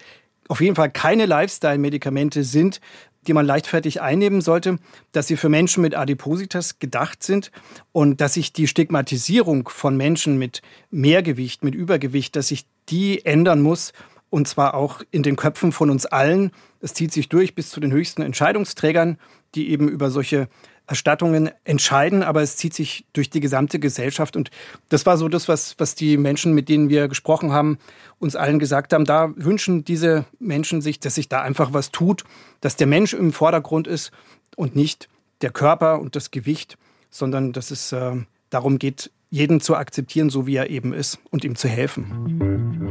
auf 0.48 0.60
jeden 0.60 0.76
Fall 0.76 0.90
keine 0.90 1.26
Lifestyle-Medikamente 1.26 2.44
sind, 2.44 2.80
die 3.26 3.32
man 3.32 3.46
leichtfertig 3.46 4.00
einnehmen 4.00 4.40
sollte, 4.40 4.78
dass 5.12 5.26
sie 5.26 5.36
für 5.36 5.48
Menschen 5.48 5.82
mit 5.82 5.94
Adipositas 5.94 6.78
gedacht 6.78 7.22
sind 7.22 7.50
und 7.92 8.20
dass 8.20 8.34
sich 8.34 8.52
die 8.52 8.68
Stigmatisierung 8.68 9.68
von 9.68 9.96
Menschen 9.96 10.38
mit 10.38 10.62
Mehrgewicht, 10.90 11.64
mit 11.64 11.74
Übergewicht, 11.74 12.36
dass 12.36 12.48
sich 12.48 12.66
die 12.88 13.24
ändern 13.24 13.60
muss 13.60 13.92
und 14.34 14.48
zwar 14.48 14.74
auch 14.74 15.02
in 15.12 15.22
den 15.22 15.36
Köpfen 15.36 15.70
von 15.70 15.90
uns 15.90 16.06
allen. 16.06 16.50
Es 16.80 16.92
zieht 16.92 17.12
sich 17.12 17.28
durch 17.28 17.54
bis 17.54 17.70
zu 17.70 17.78
den 17.78 17.92
höchsten 17.92 18.20
Entscheidungsträgern, 18.20 19.16
die 19.54 19.70
eben 19.70 19.88
über 19.88 20.10
solche 20.10 20.48
Erstattungen 20.88 21.52
entscheiden, 21.62 22.24
aber 22.24 22.42
es 22.42 22.56
zieht 22.56 22.74
sich 22.74 23.06
durch 23.12 23.30
die 23.30 23.38
gesamte 23.38 23.78
Gesellschaft. 23.78 24.34
Und 24.34 24.50
das 24.88 25.06
war 25.06 25.18
so 25.18 25.28
das, 25.28 25.46
was, 25.46 25.76
was 25.78 25.94
die 25.94 26.16
Menschen, 26.16 26.52
mit 26.52 26.68
denen 26.68 26.88
wir 26.88 27.06
gesprochen 27.06 27.52
haben, 27.52 27.78
uns 28.18 28.34
allen 28.34 28.58
gesagt 28.58 28.92
haben. 28.92 29.04
Da 29.04 29.32
wünschen 29.36 29.84
diese 29.84 30.24
Menschen 30.40 30.82
sich, 30.82 30.98
dass 30.98 31.14
sich 31.14 31.28
da 31.28 31.40
einfach 31.40 31.72
was 31.72 31.92
tut, 31.92 32.24
dass 32.60 32.74
der 32.74 32.88
Mensch 32.88 33.14
im 33.14 33.32
Vordergrund 33.32 33.86
ist 33.86 34.10
und 34.56 34.74
nicht 34.74 35.08
der 35.42 35.50
Körper 35.50 36.00
und 36.00 36.16
das 36.16 36.32
Gewicht, 36.32 36.76
sondern 37.08 37.52
dass 37.52 37.70
es 37.70 37.92
äh, 37.92 38.16
darum 38.50 38.80
geht, 38.80 39.12
jeden 39.30 39.60
zu 39.60 39.76
akzeptieren, 39.76 40.28
so 40.28 40.48
wie 40.48 40.56
er 40.56 40.70
eben 40.70 40.92
ist 40.92 41.20
und 41.30 41.44
ihm 41.44 41.54
zu 41.54 41.68
helfen. 41.68 42.83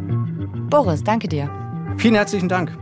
Boris, 0.74 1.04
danke 1.04 1.28
dir. 1.28 1.52
Vielen 1.98 2.16
herzlichen 2.16 2.50
Dank. 2.50 2.76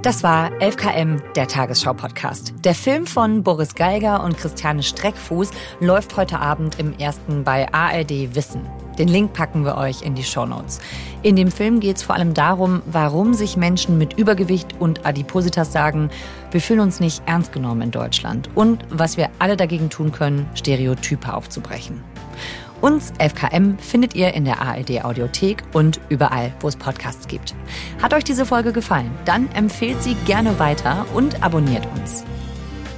Das 0.00 0.22
war 0.22 0.50
11KM, 0.52 1.20
der 1.34 1.46
Tagesschau-Podcast. 1.46 2.54
Der 2.64 2.74
Film 2.74 3.06
von 3.06 3.42
Boris 3.42 3.74
Geiger 3.74 4.24
und 4.24 4.38
Christiane 4.38 4.82
Streckfuß 4.82 5.50
läuft 5.80 6.16
heute 6.16 6.38
Abend 6.38 6.78
im 6.78 6.98
ersten 6.98 7.44
bei 7.44 7.70
ARD 7.74 8.34
Wissen. 8.34 8.62
Den 8.98 9.08
Link 9.08 9.34
packen 9.34 9.66
wir 9.66 9.76
euch 9.76 10.00
in 10.00 10.14
die 10.14 10.24
Shownotes. 10.24 10.80
In 11.22 11.36
dem 11.36 11.50
Film 11.50 11.78
geht 11.78 11.98
es 11.98 12.02
vor 12.02 12.14
allem 12.14 12.32
darum, 12.32 12.80
warum 12.86 13.34
sich 13.34 13.58
Menschen 13.58 13.98
mit 13.98 14.18
Übergewicht 14.18 14.80
und 14.80 15.04
Adipositas 15.04 15.72
sagen, 15.72 16.08
wir 16.52 16.62
fühlen 16.62 16.80
uns 16.80 17.00
nicht 17.00 17.22
ernst 17.26 17.52
genommen 17.52 17.82
in 17.82 17.90
Deutschland 17.90 18.48
und 18.54 18.82
was 18.88 19.18
wir 19.18 19.28
alle 19.38 19.58
dagegen 19.58 19.90
tun 19.90 20.10
können, 20.10 20.48
Stereotype 20.54 21.34
aufzubrechen. 21.34 22.02
Uns 22.82 23.12
11KM 23.12 23.78
findet 23.78 24.16
ihr 24.16 24.34
in 24.34 24.44
der 24.44 24.60
ARD 24.60 25.04
Audiothek 25.04 25.62
und 25.72 26.00
überall, 26.08 26.52
wo 26.58 26.66
es 26.66 26.74
Podcasts 26.74 27.28
gibt. 27.28 27.54
Hat 28.02 28.12
euch 28.12 28.24
diese 28.24 28.44
Folge 28.44 28.72
gefallen? 28.72 29.12
Dann 29.24 29.48
empfehlt 29.52 30.02
sie 30.02 30.16
gerne 30.26 30.58
weiter 30.58 31.06
und 31.14 31.44
abonniert 31.44 31.86
uns. 31.94 32.24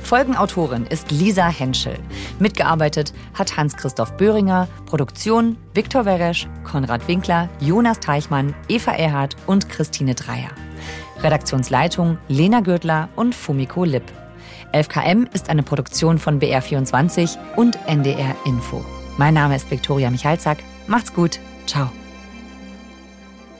Folgenautorin 0.02 0.86
ist 0.86 1.10
Lisa 1.10 1.48
Henschel. 1.48 1.98
Mitgearbeitet 2.38 3.12
hat 3.34 3.58
Hans-Christoph 3.58 4.16
Böhringer, 4.16 4.68
Produktion 4.86 5.58
Viktor 5.74 6.06
Weresch, 6.06 6.48
Konrad 6.64 7.06
Winkler, 7.06 7.50
Jonas 7.60 8.00
Teichmann, 8.00 8.54
Eva 8.68 8.92
Erhardt 8.92 9.36
und 9.46 9.68
Christine 9.68 10.14
Dreier. 10.14 10.50
Redaktionsleitung 11.22 12.16
Lena 12.28 12.60
Gürtler 12.60 13.10
und 13.16 13.34
Fumiko 13.34 13.84
Lipp. 13.84 14.10
11KM 14.72 15.32
ist 15.34 15.50
eine 15.50 15.62
Produktion 15.62 16.18
von 16.18 16.40
BR24 16.40 17.36
und 17.56 17.78
NDR 17.86 18.34
Info. 18.46 18.82
Mein 19.16 19.34
Name 19.34 19.54
ist 19.54 19.70
Viktoria 19.70 20.10
Michalzack. 20.10 20.58
Macht's 20.88 21.14
gut. 21.14 21.38
Ciao. 21.66 21.90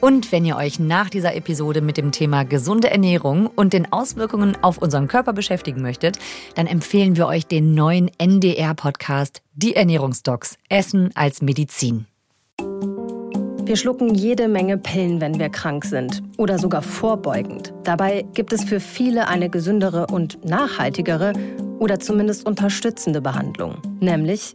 Und 0.01 0.33
wenn 0.33 0.45
ihr 0.45 0.57
euch 0.57 0.81
nach 0.81 1.09
dieser 1.09 1.37
Episode 1.37 1.81
mit 1.81 1.97
dem 1.97 2.11
Thema 2.11 2.45
gesunde 2.45 2.91
Ernährung 2.91 3.47
und 3.47 3.73
den 3.73 3.91
Auswirkungen 3.93 4.57
auf 4.63 4.79
unseren 4.79 5.07
Körper 5.07 5.33
beschäftigen 5.33 5.81
möchtet, 5.81 6.19
dann 6.57 6.67
empfehlen 6.67 7.17
wir 7.17 7.27
euch 7.27 7.47
den 7.47 7.73
neuen 7.73 8.11
NDR-Podcast 8.19 9.43
Die 9.55 9.77
Ernährungsdocs 9.77 10.59
Essen 10.69 11.11
als 11.15 11.41
Medizin. 11.41 12.07
Wir 13.63 13.77
schlucken 13.77 14.15
jede 14.15 14.49
Menge 14.49 14.77
Pillen, 14.77 15.23
wenn 15.23 15.39
wir 15.39 15.49
krank 15.49 15.87
sind 15.87 16.23
oder 16.37 16.59
sogar 16.59 16.83
vorbeugend. 16.83 17.73
Dabei 17.85 18.27
gibt 18.35 18.53
es 18.53 18.65
für 18.65 18.81
viele 18.81 19.29
eine 19.29 19.49
gesündere 19.49 20.09
und 20.09 20.45
nachhaltigere 20.45 21.33
oder 21.79 21.99
zumindest 21.99 22.45
unterstützende 22.45 23.23
Behandlung, 23.23 23.77
nämlich 24.01 24.55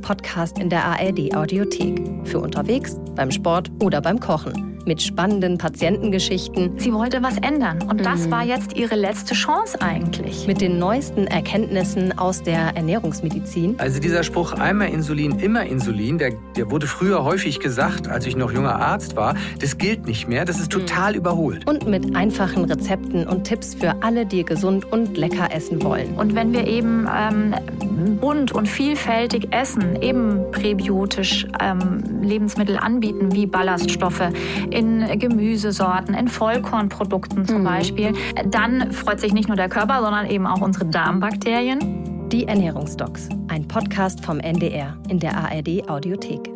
Podcast 0.00 0.58
in 0.58 0.68
der 0.68 0.84
ARD 0.84 1.34
Audiothek. 1.34 2.00
Für 2.24 2.40
unterwegs, 2.40 2.98
beim 3.14 3.30
Sport 3.30 3.70
oder 3.82 4.00
beim 4.00 4.20
Kochen 4.20 4.75
mit 4.86 5.02
spannenden 5.02 5.58
Patientengeschichten. 5.58 6.78
Sie 6.78 6.92
wollte 6.92 7.22
was 7.22 7.36
ändern 7.38 7.82
und 7.82 8.04
das 8.06 8.26
mhm. 8.26 8.30
war 8.30 8.44
jetzt 8.44 8.76
ihre 8.76 8.94
letzte 8.94 9.34
Chance 9.34 9.80
eigentlich. 9.80 10.46
Mit 10.46 10.60
den 10.60 10.78
neuesten 10.78 11.26
Erkenntnissen 11.26 12.16
aus 12.16 12.42
der 12.42 12.76
Ernährungsmedizin. 12.76 13.74
Also 13.78 14.00
dieser 14.00 14.22
Spruch 14.22 14.52
einmal 14.52 14.88
Insulin, 14.88 15.38
immer 15.40 15.64
Insulin, 15.64 16.18
der, 16.18 16.32
der 16.56 16.70
wurde 16.70 16.86
früher 16.86 17.24
häufig 17.24 17.60
gesagt, 17.60 18.08
als 18.08 18.26
ich 18.26 18.36
noch 18.36 18.52
junger 18.52 18.76
Arzt 18.76 19.16
war. 19.16 19.34
Das 19.60 19.76
gilt 19.76 20.06
nicht 20.06 20.28
mehr, 20.28 20.44
das 20.44 20.60
ist 20.60 20.70
total 20.70 21.12
mhm. 21.12 21.18
überholt. 21.18 21.68
Und 21.68 21.86
mit 21.86 22.14
einfachen 22.14 22.64
Rezepten 22.64 23.26
und 23.26 23.44
Tipps 23.44 23.74
für 23.74 24.02
alle, 24.02 24.24
die 24.24 24.44
gesund 24.44 24.90
und 24.92 25.16
lecker 25.16 25.48
essen 25.52 25.82
wollen. 25.82 26.14
Und 26.14 26.34
wenn 26.34 26.52
wir 26.52 26.66
eben 26.66 27.08
ähm, 27.12 27.54
bunt 28.20 28.52
und 28.52 28.68
vielfältig 28.68 29.48
essen, 29.52 30.00
eben 30.00 30.50
präbiotisch 30.52 31.46
ähm, 31.60 32.02
Lebensmittel 32.22 32.76
anbieten, 32.76 33.32
wie 33.32 33.46
Ballaststoffe, 33.46 34.30
in 34.76 35.18
Gemüsesorten, 35.18 36.14
in 36.14 36.28
Vollkornprodukten 36.28 37.46
zum 37.46 37.60
mhm. 37.60 37.64
Beispiel, 37.64 38.12
dann 38.50 38.92
freut 38.92 39.20
sich 39.20 39.32
nicht 39.32 39.48
nur 39.48 39.56
der 39.56 39.68
Körper, 39.68 40.02
sondern 40.02 40.28
eben 40.28 40.46
auch 40.46 40.60
unsere 40.60 40.86
Darmbakterien. 40.86 42.28
Die 42.28 42.46
Ernährungsdocs, 42.46 43.28
ein 43.48 43.66
Podcast 43.66 44.24
vom 44.24 44.40
NDR 44.40 44.96
in 45.08 45.18
der 45.18 45.36
ARD 45.36 45.88
Audiothek. 45.88 46.55